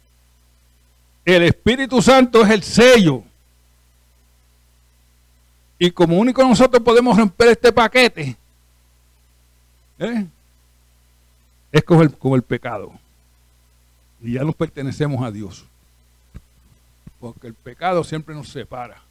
[1.23, 3.23] El Espíritu Santo es el sello.
[5.77, 8.35] Y como único nosotros podemos romper este paquete,
[9.99, 10.25] ¿eh?
[11.71, 13.02] es con el, con el pecado.
[14.23, 15.65] Y ya nos pertenecemos a Dios.
[17.19, 19.01] Porque el pecado siempre nos separa.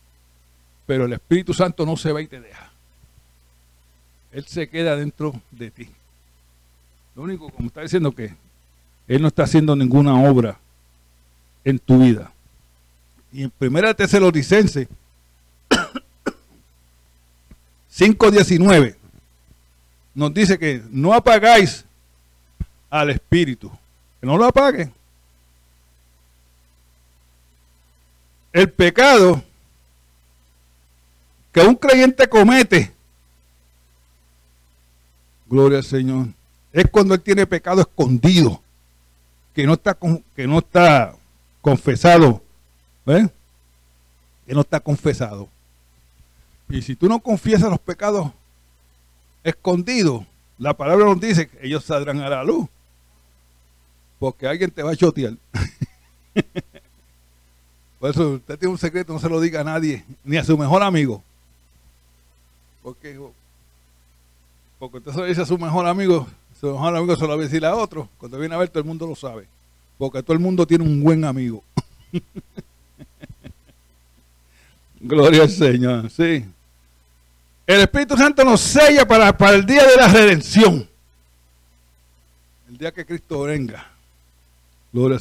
[0.86, 2.72] Pero el Espíritu Santo no se va y te deja.
[4.32, 5.88] Él se queda dentro de ti.
[7.14, 8.34] Lo único, como está diciendo, que
[9.06, 10.58] Él no está haciendo ninguna obra
[11.62, 12.32] en tu vida.
[13.32, 14.88] Y en primera Tesalonicense
[17.94, 18.96] 5.19
[20.14, 21.84] nos dice que no apagáis
[22.88, 23.70] al Espíritu.
[24.20, 24.92] Que no lo apaguen.
[28.52, 29.42] El pecado
[31.52, 32.92] que un creyente comete,
[35.46, 36.28] gloria al Señor,
[36.72, 38.62] es cuando él tiene pecado escondido,
[39.54, 39.96] que no está,
[40.34, 41.14] que no está
[41.60, 42.42] confesado.
[43.04, 43.28] ¿Ves?
[44.46, 45.48] Que no está confesado.
[46.68, 48.32] Y si tú no confiesas los pecados
[49.44, 50.24] escondidos,
[50.56, 52.66] la palabra nos dice que ellos saldrán a la luz.
[54.18, 55.34] Porque alguien te va a chotear.
[58.02, 60.58] Por eso usted tiene un secreto, no se lo diga a nadie, ni a su
[60.58, 61.22] mejor amigo.
[62.82, 63.16] Porque,
[64.80, 66.26] porque usted se lo dice a su mejor amigo,
[66.60, 68.08] su mejor amigo se lo va a decir a otro.
[68.18, 69.46] Cuando viene a ver, todo el mundo lo sabe.
[69.98, 71.62] Porque todo el mundo tiene un buen amigo.
[75.00, 76.44] Gloria al Señor, sí.
[77.68, 80.88] El Espíritu Santo nos sella para, para el día de la redención.
[82.68, 83.92] El día que Cristo venga.
[84.92, 85.20] Gloria,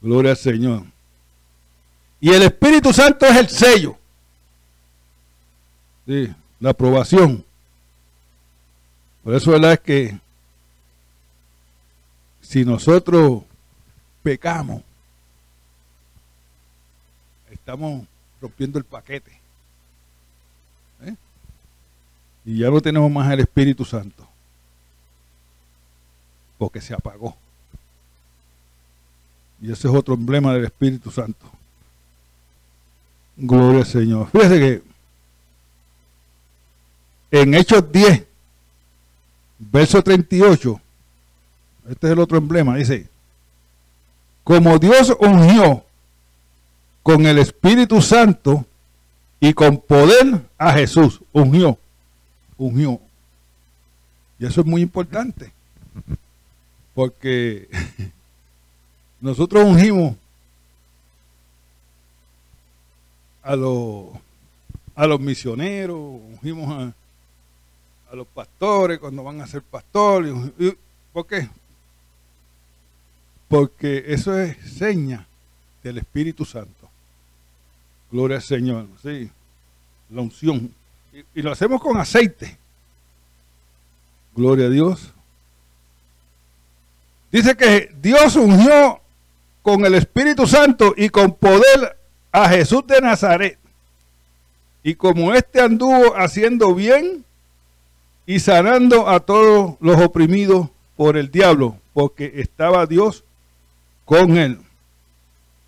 [0.00, 0.84] Gloria al Señor.
[2.20, 3.96] Y el Espíritu Santo es el sello.
[6.58, 7.44] La aprobación.
[9.22, 10.18] Por eso es que
[12.40, 13.42] si nosotros
[14.22, 14.82] pecamos,
[17.50, 18.06] estamos
[18.40, 19.30] rompiendo el paquete.
[21.02, 21.14] ¿Eh?
[22.44, 24.26] Y ya no tenemos más el Espíritu Santo.
[26.58, 27.36] Porque se apagó.
[29.62, 31.59] Y ese es otro emblema del Espíritu Santo.
[33.40, 34.28] Gloria al Señor.
[34.30, 34.82] Fíjese que
[37.30, 38.24] en Hechos 10,
[39.58, 40.80] verso 38,
[41.88, 43.08] este es el otro emblema, dice,
[44.44, 45.84] como Dios ungió
[47.02, 48.66] con el Espíritu Santo
[49.38, 51.78] y con poder a Jesús, ungió,
[52.58, 53.00] ungió.
[54.38, 55.52] Y eso es muy importante,
[56.94, 57.68] porque
[59.20, 60.16] nosotros ungimos
[63.42, 64.08] a los,
[64.94, 70.34] a los misioneros, ungimos a, a los pastores cuando van a ser pastores.
[71.12, 71.48] ¿Por qué?
[73.48, 75.26] Porque eso es seña
[75.82, 76.88] del Espíritu Santo.
[78.10, 79.30] Gloria al Señor, sí.
[80.10, 80.72] La unción.
[81.34, 82.56] Y, lo hacemos con aceite.
[84.34, 85.12] Gloria a Dios.
[87.30, 89.00] Dice que Dios ungió
[89.62, 91.96] con el Espíritu Santo y con poder
[92.32, 93.58] a Jesús de Nazaret.
[94.82, 97.24] Y como éste anduvo haciendo bien
[98.26, 103.24] y sanando a todos los oprimidos por el diablo, porque estaba Dios
[104.04, 104.58] con él.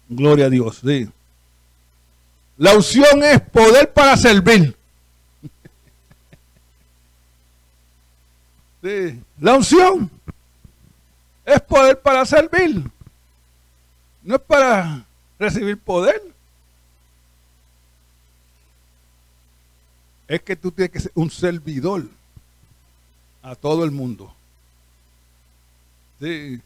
[0.09, 0.81] Gloria a Dios.
[0.85, 1.09] Sí.
[2.57, 4.77] La unción es poder para servir.
[8.83, 9.23] Sí.
[9.39, 10.11] La unción
[11.45, 12.83] es poder para servir.
[14.25, 15.05] No es para
[15.39, 16.32] recibir poder.
[20.33, 22.09] Es que tú tienes que ser un servidor
[23.43, 24.35] a todo el mundo.
[26.19, 26.59] Sí.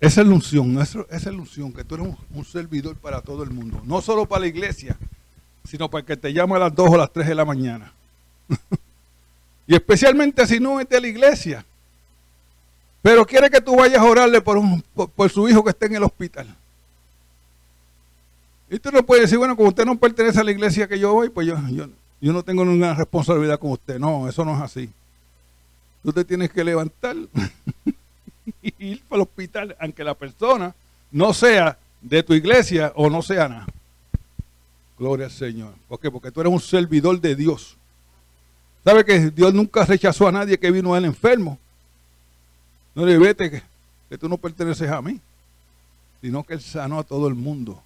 [0.00, 3.42] Esa es la unción, esa es la unción, que tú eres un, servidor para todo
[3.42, 3.82] el mundo.
[3.84, 4.96] No solo para la iglesia,
[5.68, 7.92] sino para el que te llama a las 2 o las 3 de la mañana.
[9.66, 11.66] y especialmente si no es de la iglesia.
[13.02, 14.82] Pero quiere que tú vayas a orarle por, un,
[15.14, 16.56] por, su hijo que esté en el hospital.
[18.68, 21.12] Y tú no puedes decir, bueno, como usted no pertenece a la iglesia que yo
[21.12, 21.86] voy, pues yo, yo,
[22.20, 23.98] yo no tengo ninguna responsabilidad con usted.
[23.98, 24.90] No, eso no es así.
[26.02, 27.16] Tú te tienes que levantar
[28.62, 30.74] y ir para el hospital, aunque la persona
[31.12, 33.66] no sea de tu iglesia o no sea nada.
[34.98, 35.74] Gloria al Señor.
[35.88, 36.10] ¿Por qué?
[36.10, 37.76] Porque tú eres un servidor de Dios.
[38.82, 41.58] ¿Sabe que Dios nunca rechazó a nadie que vino a él enfermo?
[42.94, 43.62] No le vete que,
[44.08, 45.20] que tú no perteneces a mí,
[46.22, 47.82] sino que Él sanó a todo el mundo.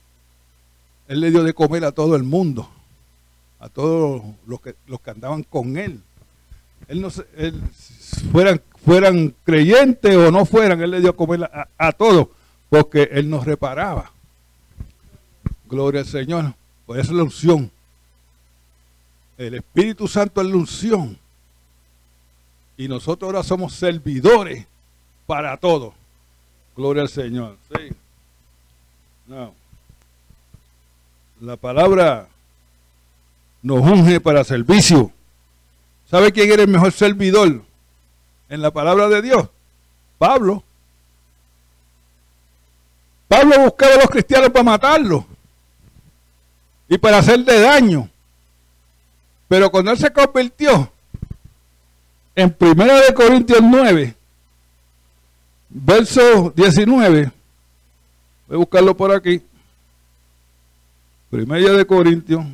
[1.11, 2.70] Él le dio de comer a todo el mundo,
[3.58, 6.00] a todos los que, los que andaban con Él.
[6.86, 7.61] Él no él,
[8.30, 12.28] fueran, fueran creyentes o no fueran, Él le dio a comer a, a todos,
[12.68, 14.12] porque Él nos reparaba.
[15.68, 16.54] Gloria al Señor.
[16.86, 17.72] Por eso es la unción.
[19.36, 21.18] El Espíritu Santo es la unción.
[22.76, 24.64] Y nosotros ahora somos servidores
[25.26, 25.92] para todo.
[26.76, 27.56] Gloria al Señor.
[27.74, 27.88] Sí.
[29.26, 29.58] No.
[31.41, 32.28] La palabra
[33.62, 35.11] nos unge para servicio.
[36.11, 37.62] ¿Sabe quién era el mejor servidor
[38.51, 39.49] en la palabra de Dios?
[40.18, 40.62] Pablo.
[43.26, 45.24] Pablo buscaba a los cristianos para matarlos
[46.91, 48.11] y para hacerle daño.
[49.49, 50.93] Pero cuando él se convirtió
[52.34, 54.14] en 1 de Corintios 9,
[55.70, 57.32] verso 19,
[58.47, 59.43] voy a buscarlo por aquí.
[61.31, 62.45] Primera de Corintios.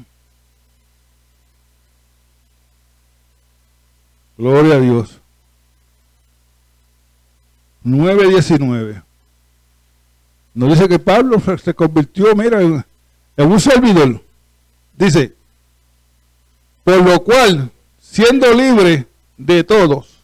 [4.36, 5.18] Gloria a Dios.
[7.84, 9.02] 9.19.
[10.52, 12.84] Nos dice que Pablo se convirtió, mira, en
[13.36, 14.22] un servidor.
[14.94, 15.34] Dice,
[16.84, 17.70] por lo cual,
[18.00, 19.06] siendo libre
[19.36, 20.18] de todos,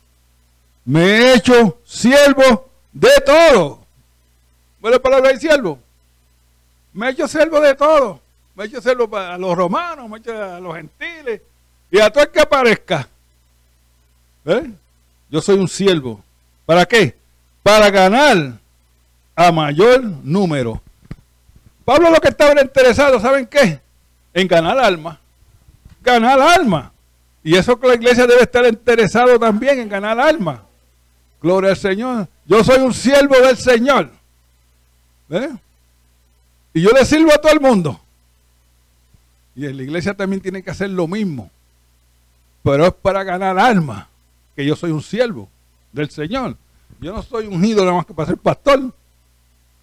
[0.84, 3.84] me he hecho siervo de todo.
[4.80, 5.78] ¿Buena palabra de siervo?
[6.92, 8.20] Me he hecho siervo de todo.
[8.82, 11.40] Siervo a los romanos, hecho a los gentiles
[11.90, 13.08] y a todo el que aparezca.
[14.44, 14.70] ¿Eh?
[15.30, 16.22] Yo soy un siervo.
[16.66, 17.16] ¿Para qué?
[17.62, 18.52] Para ganar
[19.34, 20.80] a mayor número.
[21.84, 23.80] Pablo lo que estaba interesado, ¿saben qué?
[24.34, 25.18] en ganar alma.
[26.02, 26.92] Ganar alma.
[27.44, 30.62] Y eso que la iglesia debe estar interesado también en ganar alma.
[31.40, 32.28] Gloria al Señor.
[32.46, 34.10] Yo soy un siervo del Señor.
[36.72, 38.00] Y yo le sirvo a todo el mundo.
[39.54, 41.50] Y en la iglesia también tiene que hacer lo mismo.
[42.62, 44.08] Pero es para ganar alma.
[44.56, 45.48] Que yo soy un siervo
[45.92, 46.56] del Señor.
[47.00, 48.94] Yo no soy ungido nada más que para ser pastor.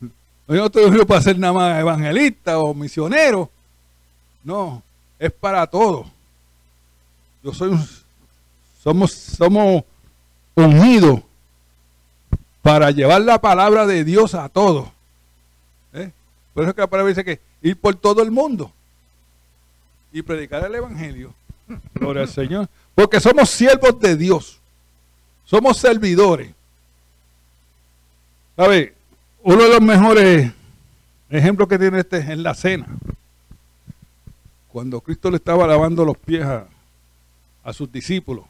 [0.02, 3.50] Yo no estoy ungido para ser nada más evangelista o misionero.
[4.44, 4.82] No,
[5.18, 6.08] es para todos.
[7.44, 7.88] Yo soy un,
[8.82, 9.84] somos, somos
[10.56, 11.22] unidos
[12.62, 14.88] para llevar la palabra de Dios a todos.
[15.94, 16.12] ¿Eh?
[16.54, 18.72] Por eso que la palabra dice que ir por todo el mundo
[20.12, 21.34] y predicar el Evangelio.
[21.94, 22.68] Gloria al Señor.
[22.96, 24.60] Porque somos siervos de Dios.
[25.46, 26.52] Somos servidores.
[28.56, 28.94] ¿Sabe?
[29.42, 30.52] Uno de los mejores
[31.30, 32.88] ejemplos que tiene este es en la cena
[34.70, 36.68] cuando Cristo le estaba lavando los pies a,
[37.74, 38.46] sus discípulos.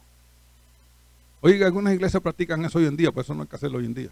[1.41, 3.86] Oiga, algunas iglesias practican eso hoy en día, pues eso no hay que hacerlo hoy
[3.86, 4.10] en día.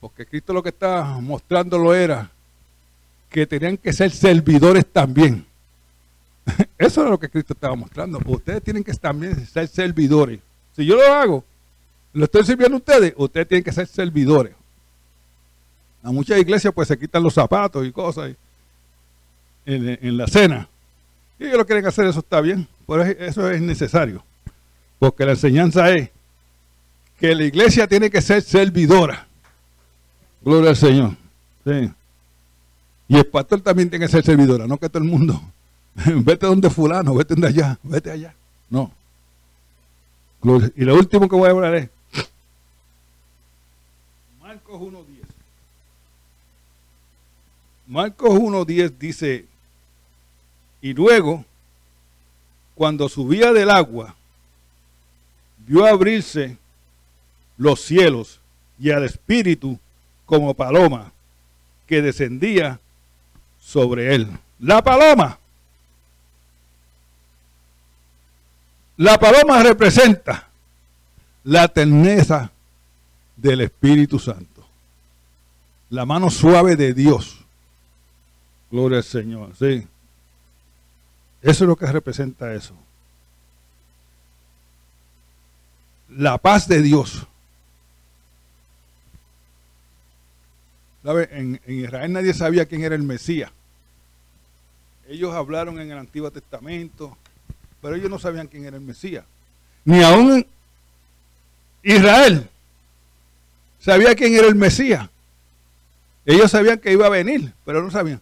[0.00, 2.30] Porque Cristo lo que estaba mostrándolo era
[3.28, 5.44] que tenían que ser servidores también.
[6.78, 8.20] Eso era lo que Cristo estaba mostrando.
[8.26, 10.40] Ustedes tienen que también ser servidores.
[10.76, 11.44] Si yo lo hago,
[12.12, 14.54] lo estoy sirviendo a ustedes, ustedes tienen que ser servidores.
[16.02, 18.32] A muchas iglesias pues se quitan los zapatos y cosas
[19.66, 20.68] en la cena.
[21.40, 24.22] Si ellos lo quieren hacer, eso está bien, pero eso es necesario.
[24.98, 26.10] Porque la enseñanza es
[27.18, 29.26] que la iglesia tiene que ser servidora.
[30.42, 31.16] Gloria al Señor.
[33.08, 35.40] Y el pastor también tiene que ser servidora, no que todo el mundo.
[36.24, 38.34] vete donde fulano, vete donde allá, vete allá.
[38.68, 38.92] No.
[40.76, 41.90] Y lo último que voy a hablar es
[44.40, 45.04] Marcos 1.10.
[47.86, 49.46] Marcos 1.10 dice,
[50.80, 51.44] y luego,
[52.74, 54.14] cuando subía del agua,
[55.66, 56.56] vio abrirse
[57.58, 58.40] los cielos
[58.78, 59.78] y al Espíritu
[60.24, 61.12] como paloma
[61.86, 62.80] que descendía
[63.60, 64.28] sobre él.
[64.60, 65.39] La paloma.
[69.00, 70.46] La paloma representa
[71.44, 72.52] la terneza
[73.34, 74.62] del Espíritu Santo.
[75.88, 77.38] La mano suave de Dios.
[78.70, 79.56] Gloria al Señor.
[79.58, 79.88] Sí.
[81.40, 82.74] Eso es lo que representa eso.
[86.10, 87.26] La paz de Dios.
[91.04, 93.50] En, en, Israel nadie sabía quién era el Mesías.
[95.08, 97.16] Ellos hablaron en el Antiguo Testamento,
[97.80, 99.24] pero ellos no sabían quién era el Mesías.
[99.84, 100.46] Ni aún
[101.82, 102.48] Israel
[103.80, 105.08] sabía quién era el Mesías.
[106.26, 108.20] Ellos sabían que iba a venir, pero no sabían.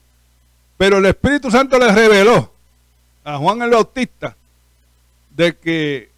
[0.77, 2.53] Pero el Espíritu Santo les reveló
[3.25, 4.37] a Juan el Bautista
[5.37, 6.11] de que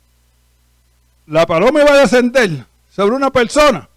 [1.26, 3.88] la paloma iba a descender sobre una persona.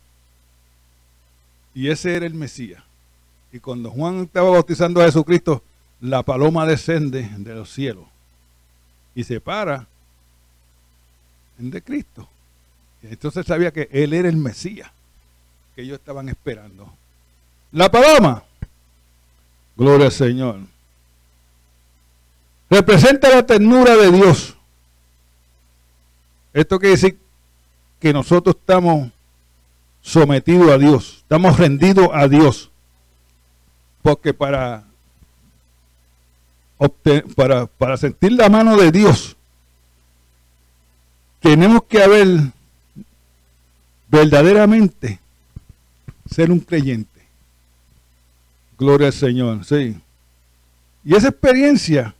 [1.73, 2.83] Y ese era el Mesías.
[3.51, 5.61] Y cuando Juan estaba bautizando a Jesucristo,
[5.99, 8.12] la paloma descende de los cielos
[9.15, 9.87] y se para
[11.59, 12.27] en de Cristo.
[13.01, 14.89] Entonces sabía que Él era el Mesías
[15.75, 16.93] que ellos estaban esperando.
[17.71, 18.43] La paloma,
[19.75, 20.59] gloria al Señor,
[22.69, 24.55] representa la ternura de Dios.
[26.53, 27.19] Esto quiere decir
[27.99, 29.09] que nosotros estamos
[30.01, 32.69] sometidos a Dios, estamos rendidos a Dios.
[34.03, 34.83] Porque para,
[36.89, 39.35] para, para sentir la mano de Dios,
[41.39, 42.27] tenemos que haber
[44.09, 45.19] verdaderamente
[46.29, 47.09] ser un creyente.
[48.77, 49.97] Gloria al Señor, sí.
[51.03, 52.15] Y esa experiencia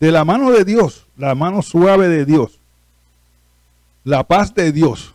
[0.00, 2.58] de la mano de Dios, la mano suave de Dios,
[4.02, 5.14] la paz de Dios,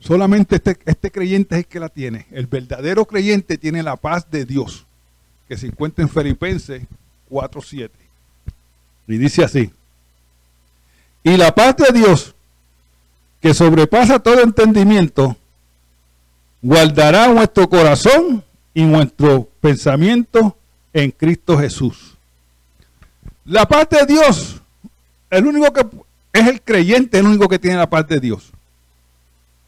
[0.00, 2.26] solamente este, este creyente es el que la tiene.
[2.30, 4.86] El verdadero creyente tiene la paz de Dios,
[5.46, 6.82] que se encuentra en Filipenses
[7.30, 7.90] 4.7.
[9.08, 9.70] Y dice así,
[11.22, 12.34] y la paz de Dios,
[13.40, 15.36] que sobrepasa todo entendimiento,
[16.62, 20.56] guardará nuestro corazón y nuestro pensamiento
[20.92, 22.16] en Cristo Jesús.
[23.44, 24.60] La paz de Dios,
[25.30, 25.86] el único que
[26.32, 28.52] es el creyente, el único que tiene la paz de Dios.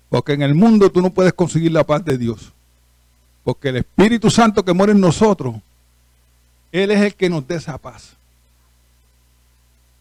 [0.09, 2.53] Porque en el mundo tú no puedes conseguir la paz de Dios.
[3.45, 5.57] Porque el Espíritu Santo que muere en nosotros,
[6.73, 8.15] Él es el que nos da esa paz.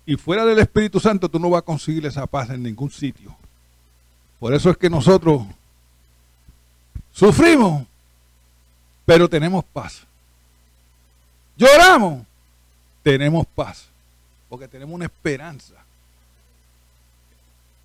[0.05, 3.35] Y fuera del Espíritu Santo tú no vas a conseguir esa paz en ningún sitio.
[4.39, 5.43] Por eso es que nosotros
[7.11, 7.85] sufrimos,
[9.05, 10.03] pero tenemos paz.
[11.57, 12.23] Lloramos,
[13.03, 13.87] tenemos paz,
[14.47, 15.73] porque tenemos una esperanza.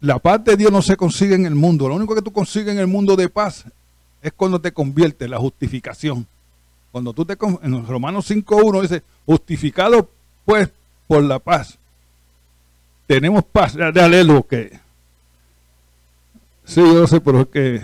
[0.00, 1.88] La paz de Dios no se consigue en el mundo.
[1.88, 3.64] Lo único que tú consigues en el mundo de paz
[4.20, 6.26] es cuando te conviertes, la justificación.
[6.92, 10.08] Cuando tú te en Romanos 5.1 dice, justificado
[10.44, 10.68] pues
[11.08, 11.78] por la paz.
[13.06, 13.74] Tenemos paz.
[13.74, 14.80] Dale lo que
[16.64, 17.82] Sí, yo sé, pero es que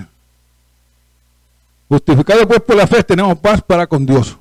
[1.89, 4.39] justificado pues por la fe tenemos paz para con Dios.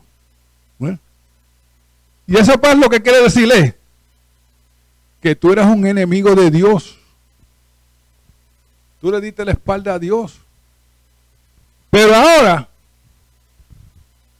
[2.30, 3.74] Y esa paz lo que quiere decir es
[5.22, 7.00] que tú eras un enemigo de Dios.
[9.00, 10.38] Tú le diste la espalda a Dios.
[11.90, 12.68] Pero ahora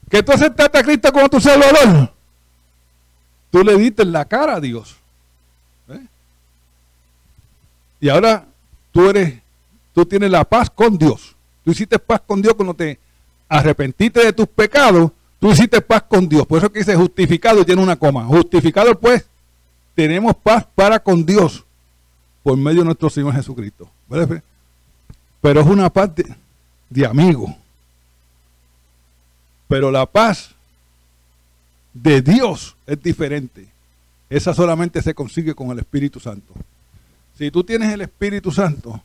[0.10, 2.12] que tú aceptaste a Cristo como tu Salvador,
[3.52, 4.96] tú le diste la cara a Dios.
[8.00, 8.46] Y ahora
[8.92, 9.40] tú eres
[9.98, 11.36] tú tienes la paz con Dios.
[11.66, 13.00] Tú hiciste paz con Dios cuando te
[13.50, 16.46] arrepentiste de tus pecados, tú hiciste paz con Dios.
[16.46, 18.24] Por eso que dice justificado tiene una coma.
[18.26, 19.26] Justificado pues,
[19.96, 21.66] tenemos paz para con Dios
[22.44, 23.90] por medio de nuestro Señor Jesucristo.
[25.42, 26.36] Pero es una paz de,
[26.90, 27.58] de amigo.
[29.68, 30.52] Pero la paz
[31.94, 33.68] de Dios es diferente.
[34.30, 36.54] Esa solamente se consigue con el Espíritu Santo.
[37.38, 39.02] Si tú tienes el Espíritu Santo,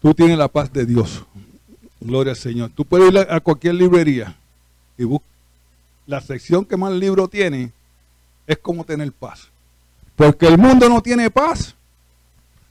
[0.00, 1.24] tú tienes la paz de Dios.
[2.00, 2.70] Gloria al Señor.
[2.74, 4.36] Tú puedes ir a cualquier librería
[4.96, 5.28] y buscar.
[6.06, 7.72] La sección que más libro tiene
[8.46, 9.48] es cómo tener paz.
[10.14, 11.74] Porque el mundo no tiene paz.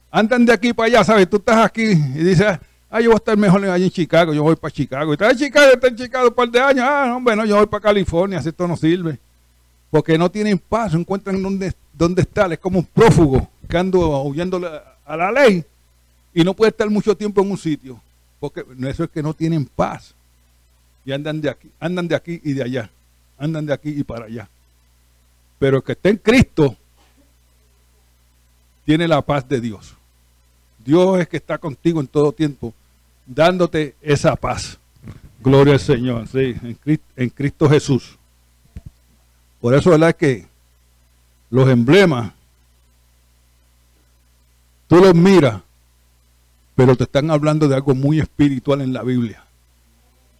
[0.10, 1.30] Andan de aquí para allá, ¿sabes?
[1.30, 2.58] Tú estás aquí y dices,
[2.90, 5.12] ah, yo voy a estar mejor allá en Chicago, yo voy para Chicago.
[5.12, 6.86] Y estás en Chicago, estás en Chicago un par de años.
[6.88, 9.20] Ah, no, bueno, yo voy para California, si esto no sirve.
[9.92, 12.52] Porque no tienen paz, no encuentran dónde, dónde estar.
[12.52, 14.62] Es como un prófugo que anda huyendo
[15.06, 15.66] a la ley
[16.36, 18.00] y no puede estar mucho tiempo en un sitio,
[18.42, 20.14] porque eso es que no tienen paz.
[21.06, 22.90] Y andan de aquí, andan de aquí y de allá,
[23.38, 24.50] andan de aquí y para allá.
[25.58, 26.76] Pero el que está en Cristo
[28.84, 29.95] tiene la paz de Dios.
[30.86, 32.74] Dios es que está contigo en todo tiempo,
[33.26, 34.78] dándote esa paz.
[35.44, 36.56] Gloria al Señor, sí,
[37.16, 38.18] en Cristo, Jesús.
[39.60, 40.48] Por eso es verdad que
[41.50, 42.32] los emblemas,
[44.88, 45.62] tú los miras
[46.76, 49.44] pero te están hablando de algo muy espiritual en la Biblia.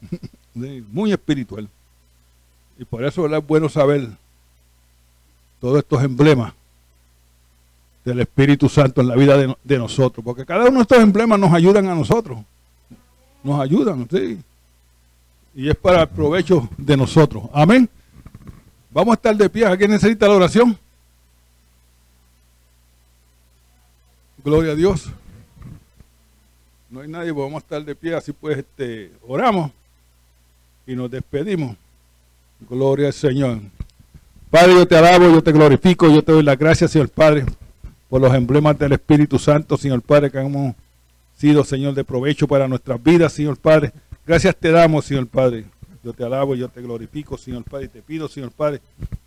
[0.54, 1.70] muy espiritual.
[2.78, 4.10] Y por eso es bueno saber
[5.62, 6.54] todos estos emblemas
[8.06, 10.24] del Espíritu Santo en la vida de, de, nosotros.
[10.24, 12.40] Porque cada uno de estos emblemas nos ayudan a nosotros.
[13.44, 14.40] Nos ayudan, sí.
[15.56, 17.44] Y es para el provecho de nosotros.
[17.52, 17.90] Amén.
[18.92, 19.66] Vamos a estar de pie.
[19.66, 20.78] ¿Alguien necesita la oración?
[24.44, 25.10] Gloria a Dios
[26.96, 29.70] no hay nadie, pues vamos a estar de pie, así pues este, oramos.
[30.88, 31.76] y nos despedimos.
[32.70, 33.60] Gloria al Señor.
[34.50, 37.44] Padre, yo te alabo, yo te glorifico, yo te doy las gracias, Señor Padre,
[38.10, 40.76] por los emblemas del Espíritu Santo, Señor Padre, que hemos
[41.38, 43.92] sido, Señor, de provecho para nuestras vidas, Señor Padre.
[44.26, 45.66] Gracias te damos, Señor Padre.
[46.04, 48.80] Yo te alabo, yo te glorifico, Señor Padre, y te pido, Señor Padre,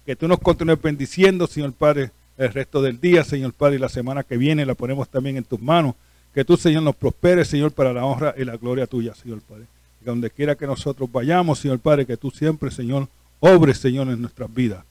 [0.07, 3.89] que tú nos continúes bendiciendo, Señor Padre, el resto del día, Señor Padre, y la
[3.89, 5.95] semana que viene la ponemos también en tus manos.
[6.33, 9.65] Que tú, Señor, nos prosperes, Señor, para la honra y la gloria tuya, Señor Padre.
[9.99, 13.09] Que donde quiera que nosotros vayamos, Señor Padre, que tú siempre, Señor,
[13.41, 14.85] obres, Señor, en nuestras vidas.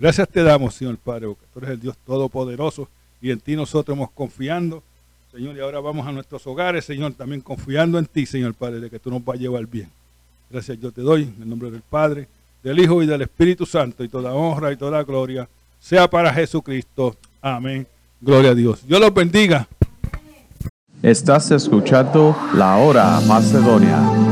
[0.00, 2.88] Gracias te damos, Señor Padre, porque tú eres el Dios Todopoderoso
[3.20, 4.82] y en ti nosotros hemos confiando,
[5.32, 8.90] Señor, y ahora vamos a nuestros hogares, Señor, también confiando en ti, Señor Padre, de
[8.90, 9.88] que tú nos vas a llevar bien.
[10.50, 12.28] Gracias yo te doy, en el nombre del Padre,
[12.62, 15.48] del Hijo y del Espíritu Santo, y toda honra y toda gloria
[15.80, 17.16] sea para Jesucristo.
[17.40, 17.86] Amén.
[18.20, 18.86] Gloria a Dios.
[18.86, 19.68] Dios los bendiga.
[21.02, 24.27] Estás escuchando La Hora Macedonia.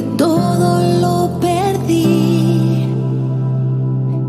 [0.00, 2.86] Que todo lo perdí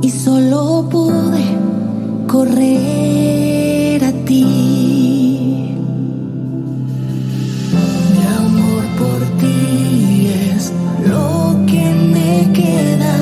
[0.02, 1.46] y solo pude
[2.28, 4.46] correr a ti.
[8.14, 10.74] Mi amor por ti es
[11.08, 11.30] lo
[11.70, 13.18] que me queda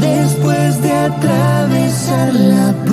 [0.00, 2.89] después de atravesar la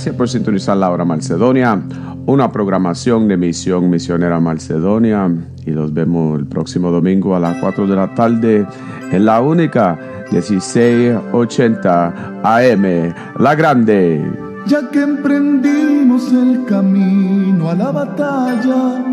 [0.00, 1.78] Gracias por sintonizar la hora Macedonia,
[2.24, 5.30] una programación de Misión Misionera Macedonia.
[5.66, 8.66] Y los vemos el próximo domingo a las 4 de la tarde
[9.12, 9.98] en la única
[10.32, 14.24] 1680 AM, La Grande.
[14.66, 19.04] Ya que emprendimos el camino a la batalla,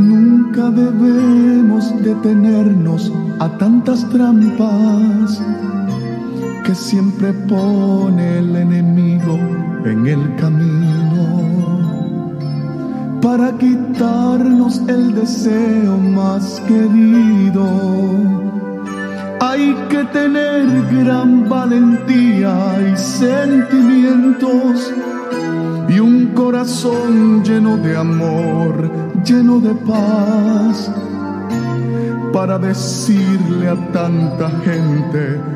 [0.00, 5.40] nunca debemos detenernos a tantas trampas
[6.66, 9.38] que siempre pone el enemigo
[9.84, 11.46] en el camino
[13.22, 17.64] para quitarnos el deseo más querido.
[19.40, 22.52] Hay que tener gran valentía
[22.92, 24.92] y sentimientos
[25.88, 28.90] y un corazón lleno de amor,
[29.24, 30.90] lleno de paz,
[32.32, 35.55] para decirle a tanta gente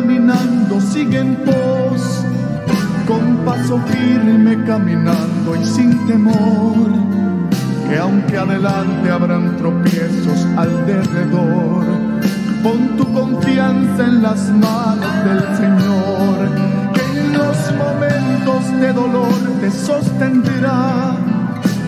[0.00, 2.24] caminando, sigue en pos,
[3.08, 6.88] con paso firme caminando y sin temor,
[7.88, 11.84] que aunque adelante habrán tropiezos alrededor,
[12.62, 16.36] pon tu confianza en las manos del Señor,
[16.94, 21.16] que en los momentos de dolor te sostendrá,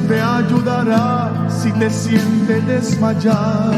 [0.08, 3.70] te ayudará si te sientes desmayar.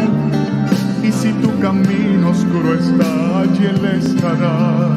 [1.03, 4.89] Y si tu camino oscuro está, noche Él estará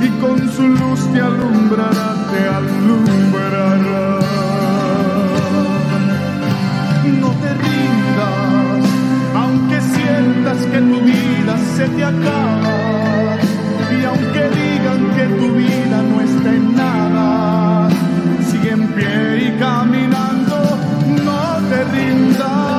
[0.00, 4.20] y con su luz te alumbrará, te alumbrará.
[7.20, 8.84] No te rindas,
[9.34, 13.36] aunque sientas que tu vida se te acaba
[13.90, 17.88] y aunque digan que tu vida no está en nada,
[18.50, 20.78] sigue en pie y caminando,
[21.24, 22.77] no te rindas.